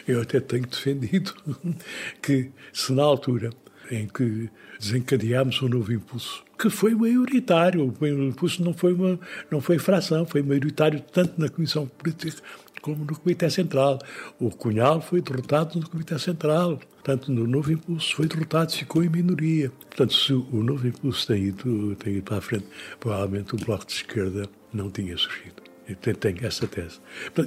Eu 0.08 0.22
até 0.22 0.40
tenho 0.40 0.66
defendido 0.66 1.34
que 2.22 2.52
se 2.74 2.92
na 2.92 3.04
altura 3.04 3.52
em 3.92 4.08
que 4.08 4.50
desencadeámos 4.80 5.62
um 5.62 5.70
novo 5.70 5.94
impulso, 5.94 6.44
que 6.58 6.70
foi 6.70 6.96
maioritário, 6.96 7.94
o 8.00 8.08
impulso 8.08 8.64
não 8.64 8.74
foi, 8.74 8.94
uma, 8.94 9.20
não 9.52 9.62
foi 9.62 9.78
fração, 9.78 10.26
foi 10.26 10.42
maioritário 10.42 11.02
tanto 11.12 11.40
na 11.40 11.50
Comissão 11.50 11.86
Política 11.88 12.42
como 12.86 13.04
no 13.04 13.18
Comitê 13.18 13.50
Central. 13.50 13.98
O 14.40 14.52
Cunhal 14.52 15.02
foi 15.02 15.20
derrotado 15.20 15.80
no 15.80 15.90
Comitê 15.90 16.20
Central. 16.20 16.78
Portanto, 16.78 17.32
no 17.32 17.48
Novo 17.48 17.72
Impulso 17.72 18.16
foi 18.16 18.28
derrotado, 18.28 18.72
ficou 18.72 19.04
em 19.04 19.10
minoria. 19.10 19.72
Portanto, 19.72 20.14
se 20.14 20.32
o 20.32 20.62
Novo 20.62 20.88
Impulso 20.88 21.26
tem 21.26 21.46
ido, 21.46 21.96
tem 21.96 22.14
ido 22.14 22.24
para 22.24 22.38
a 22.38 22.42
frente, 22.42 22.68
provavelmente 23.00 23.56
o 23.56 23.58
Bloco 23.58 23.88
de 23.88 23.94
Esquerda 23.94 24.48
não 24.72 24.92
tinha 24.92 25.18
surgido. 25.18 25.64
Eu 25.88 25.96
tenho 25.96 26.46
essa 26.46 26.68
tese. 26.68 27.00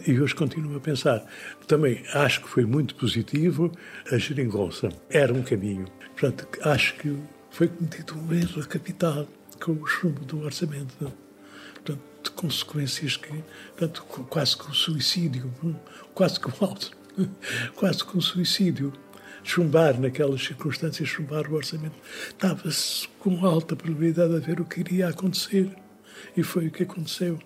E 0.09 0.21
hoje 0.21 0.35
continuo 0.35 0.77
a 0.77 0.81
pensar. 0.81 1.25
Também 1.69 2.03
acho 2.15 2.43
que 2.43 2.49
foi 2.49 2.65
muito 2.65 2.97
positivo 2.97 3.71
a 4.11 4.19
geringonça. 4.19 4.89
Era 5.09 5.33
um 5.33 5.43
caminho. 5.43 5.87
Portanto, 6.19 6.49
acho 6.63 6.95
que 6.97 7.17
foi 7.51 7.69
cometido 7.69 8.19
um 8.19 8.33
erro 8.33 8.67
capital 8.67 9.27
com 9.61 9.73
o 9.73 9.87
chumbo 9.87 10.25
do 10.25 10.41
orçamento. 10.45 10.95
Não? 11.01 11.28
De 12.29 12.35
consequências 12.35 13.17
que, 13.17 13.33
portanto, 13.77 14.05
quase 14.29 14.57
que 14.57 14.71
o 14.71 14.75
suicídio, 14.75 15.51
quase 16.15 16.39
que 16.39 16.49
o 16.49 16.53
alto, 16.61 16.91
quase 17.75 18.05
que 18.05 18.17
um 18.17 18.21
suicídio. 18.21 18.93
Chumbar, 19.43 19.99
naquelas 19.99 20.43
circunstâncias, 20.43 21.09
chumbar 21.09 21.51
o 21.51 21.55
orçamento. 21.55 21.95
Estava-se 22.29 23.09
com 23.19 23.47
alta 23.47 23.75
probabilidade 23.75 24.35
a 24.35 24.39
ver 24.39 24.61
o 24.61 24.65
que 24.65 24.81
iria 24.81 25.09
acontecer. 25.09 25.71
E 26.37 26.43
foi 26.43 26.67
o 26.67 26.71
que 26.71 26.83
aconteceu. 26.83 27.39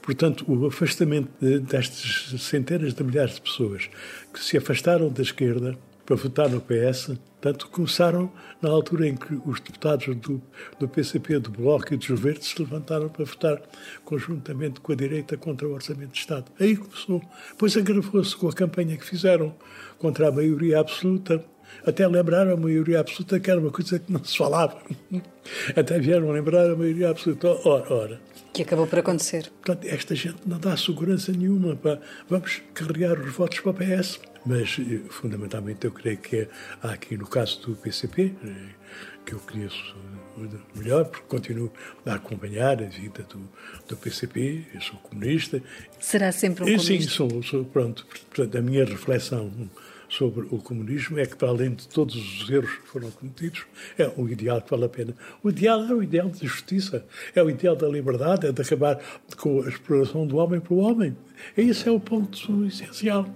Portanto, 0.00 0.44
o 0.46 0.66
afastamento 0.66 1.28
destas 1.62 2.40
centenas 2.40 2.94
de 2.94 3.02
milhares 3.02 3.34
de 3.34 3.40
pessoas 3.40 3.90
que 4.32 4.42
se 4.42 4.56
afastaram 4.56 5.08
da 5.08 5.22
esquerda 5.22 5.76
para 6.08 6.16
votar 6.16 6.48
no 6.48 6.58
PS. 6.58 7.18
Tanto 7.38 7.68
começaram 7.68 8.32
na 8.62 8.70
altura 8.70 9.06
em 9.06 9.14
que 9.14 9.38
os 9.44 9.60
deputados 9.60 10.16
do, 10.16 10.40
do 10.80 10.88
PCP, 10.88 11.38
do 11.38 11.50
Bloco 11.50 11.92
e 11.92 11.98
dos 11.98 12.18
Verdes 12.18 12.48
se 12.48 12.58
levantaram 12.58 13.10
para 13.10 13.26
votar 13.26 13.60
conjuntamente 14.06 14.80
com 14.80 14.90
a 14.90 14.94
direita 14.94 15.36
contra 15.36 15.68
o 15.68 15.74
Orçamento 15.74 16.12
de 16.12 16.18
Estado. 16.18 16.46
Aí 16.58 16.76
começou. 16.76 17.22
Pois 17.58 17.76
agravou-se 17.76 18.34
com 18.34 18.48
a 18.48 18.52
campanha 18.54 18.96
que 18.96 19.04
fizeram 19.04 19.54
contra 19.98 20.28
a 20.28 20.32
maioria 20.32 20.80
absoluta. 20.80 21.44
Até 21.86 22.08
lembraram 22.08 22.54
a 22.54 22.56
maioria 22.56 23.00
absoluta, 23.00 23.38
que 23.38 23.50
era 23.50 23.60
uma 23.60 23.70
coisa 23.70 23.98
que 23.98 24.10
não 24.10 24.24
se 24.24 24.36
falava. 24.36 24.80
Até 25.76 25.98
vieram 25.98 26.30
lembrar 26.30 26.70
a 26.70 26.74
maioria 26.74 27.10
absoluta. 27.10 27.48
Ora, 27.68 27.92
ora. 27.92 28.20
Que 28.52 28.62
acabou 28.62 28.86
por 28.86 28.98
acontecer. 28.98 29.50
Portanto, 29.62 29.86
esta 29.86 30.14
gente 30.14 30.38
não 30.46 30.58
dá 30.58 30.76
segurança 30.76 31.32
nenhuma. 31.32 31.76
Para, 31.76 32.00
vamos 32.28 32.62
carregar 32.74 33.18
os 33.18 33.32
votos 33.32 33.60
para 33.60 33.70
o 33.70 33.74
PS. 33.74 34.20
Mas, 34.44 34.78
eh, 34.80 35.00
fundamentalmente, 35.10 35.84
eu 35.84 35.92
creio 35.92 36.18
que 36.18 36.48
há 36.82 36.92
aqui, 36.92 37.16
no 37.16 37.26
caso 37.26 37.60
do 37.60 37.76
PCP, 37.76 38.34
eh, 38.44 38.54
que 39.26 39.34
eu 39.34 39.40
conheço 39.40 39.94
melhor, 40.74 41.04
porque 41.06 41.26
continuo 41.26 41.72
a 42.06 42.14
acompanhar 42.14 42.82
a 42.82 42.86
vida 42.86 43.24
do, 43.24 43.48
do 43.86 43.96
PCP, 43.96 44.66
eu 44.72 44.80
sou 44.80 44.98
comunista. 45.00 45.62
Será 45.98 46.32
sempre 46.32 46.64
um 46.64 46.66
comunista? 46.66 46.92
Sim, 46.94 47.08
sou, 47.08 47.42
sou, 47.42 47.64
pronto. 47.64 48.06
Portanto, 48.30 48.56
a 48.56 48.62
minha 48.62 48.84
reflexão 48.84 49.52
sobre 50.08 50.46
o 50.50 50.58
comunismo 50.58 51.18
é 51.18 51.26
que, 51.26 51.36
para 51.36 51.48
além 51.48 51.74
de 51.74 51.86
todos 51.88 52.14
os 52.16 52.50
erros 52.50 52.70
que 52.70 52.88
foram 52.88 53.10
cometidos, 53.10 53.66
é 53.98 54.10
um 54.16 54.28
ideal 54.28 54.60
que 54.62 54.70
vale 54.70 54.84
a 54.84 54.88
pena. 54.88 55.14
O 55.42 55.50
ideal 55.50 55.82
é 55.84 55.92
o 55.92 56.02
ideal 56.02 56.28
da 56.28 56.38
justiça, 56.38 57.04
é 57.34 57.42
o 57.42 57.50
ideal 57.50 57.76
da 57.76 57.86
liberdade, 57.88 58.46
é 58.46 58.52
de 58.52 58.62
acabar 58.62 58.98
com 59.36 59.62
a 59.62 59.68
exploração 59.68 60.26
do 60.26 60.36
homem 60.38 60.60
para 60.60 60.74
o 60.74 60.78
homem. 60.78 61.16
Esse 61.56 61.88
é 61.88 61.92
o 61.92 62.00
ponto 62.00 62.64
essencial. 62.64 63.28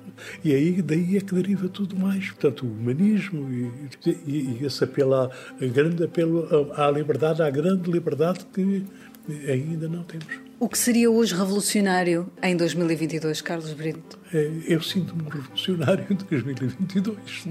E 0.45 0.53
aí, 0.55 0.83
daí 0.83 1.17
é 1.17 1.21
que 1.21 1.35
deriva 1.35 1.69
tudo 1.69 1.97
mais. 1.97 2.31
Portanto, 2.31 2.67
o 2.67 2.71
humanismo 2.71 3.49
e, 3.53 4.11
e, 4.27 4.59
e 4.61 4.67
esse 4.67 4.83
apelo, 4.83 5.15
a, 5.15 5.31
grande 5.61 6.05
apelo 6.05 6.49
à 6.75 6.91
liberdade, 6.91 7.43
à 7.43 7.51
grande 7.51 7.91
liberdade 7.91 8.47
que 8.53 8.85
ainda 9.49 9.89
não 9.89 10.03
temos. 10.03 10.42
O 10.63 10.69
que 10.69 10.79
seria 10.79 11.11
hoje 11.11 11.35
revolucionário 11.35 12.31
em 12.41 12.57
2022, 12.57 13.41
Carlos 13.41 13.73
Brito? 13.73 14.17
É, 14.33 14.49
eu 14.69 14.81
sinto-me 14.81 15.25
revolucionário 15.29 16.07
em 16.09 16.15
2022, 16.15 17.49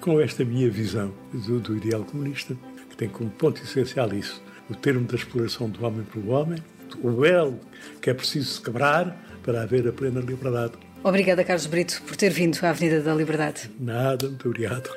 com 0.00 0.20
esta 0.20 0.44
minha 0.44 0.70
visão 0.70 1.12
do, 1.32 1.58
do 1.58 1.76
ideal 1.76 2.04
comunista, 2.04 2.56
que 2.88 2.96
tem 2.96 3.08
como 3.08 3.28
ponto 3.28 3.60
essencial 3.60 4.14
isso, 4.14 4.40
o 4.70 4.74
termo 4.76 5.04
da 5.04 5.16
exploração 5.16 5.68
do 5.68 5.84
homem 5.84 6.04
pelo 6.04 6.30
homem, 6.30 6.62
o 7.02 7.24
elo 7.24 7.58
que 8.00 8.08
é 8.08 8.14
preciso 8.14 8.62
quebrar 8.62 9.20
para 9.42 9.62
haver 9.62 9.88
a 9.88 9.92
plena 9.92 10.20
liberdade. 10.20 10.74
Obrigada, 11.02 11.42
Carlos 11.42 11.66
Brito, 11.66 12.00
por 12.06 12.14
ter 12.14 12.30
vindo 12.30 12.56
à 12.62 12.70
Avenida 12.70 13.00
da 13.00 13.16
Liberdade. 13.16 13.68
Nada, 13.80 14.28
muito 14.28 14.48
obrigado. 14.48 14.88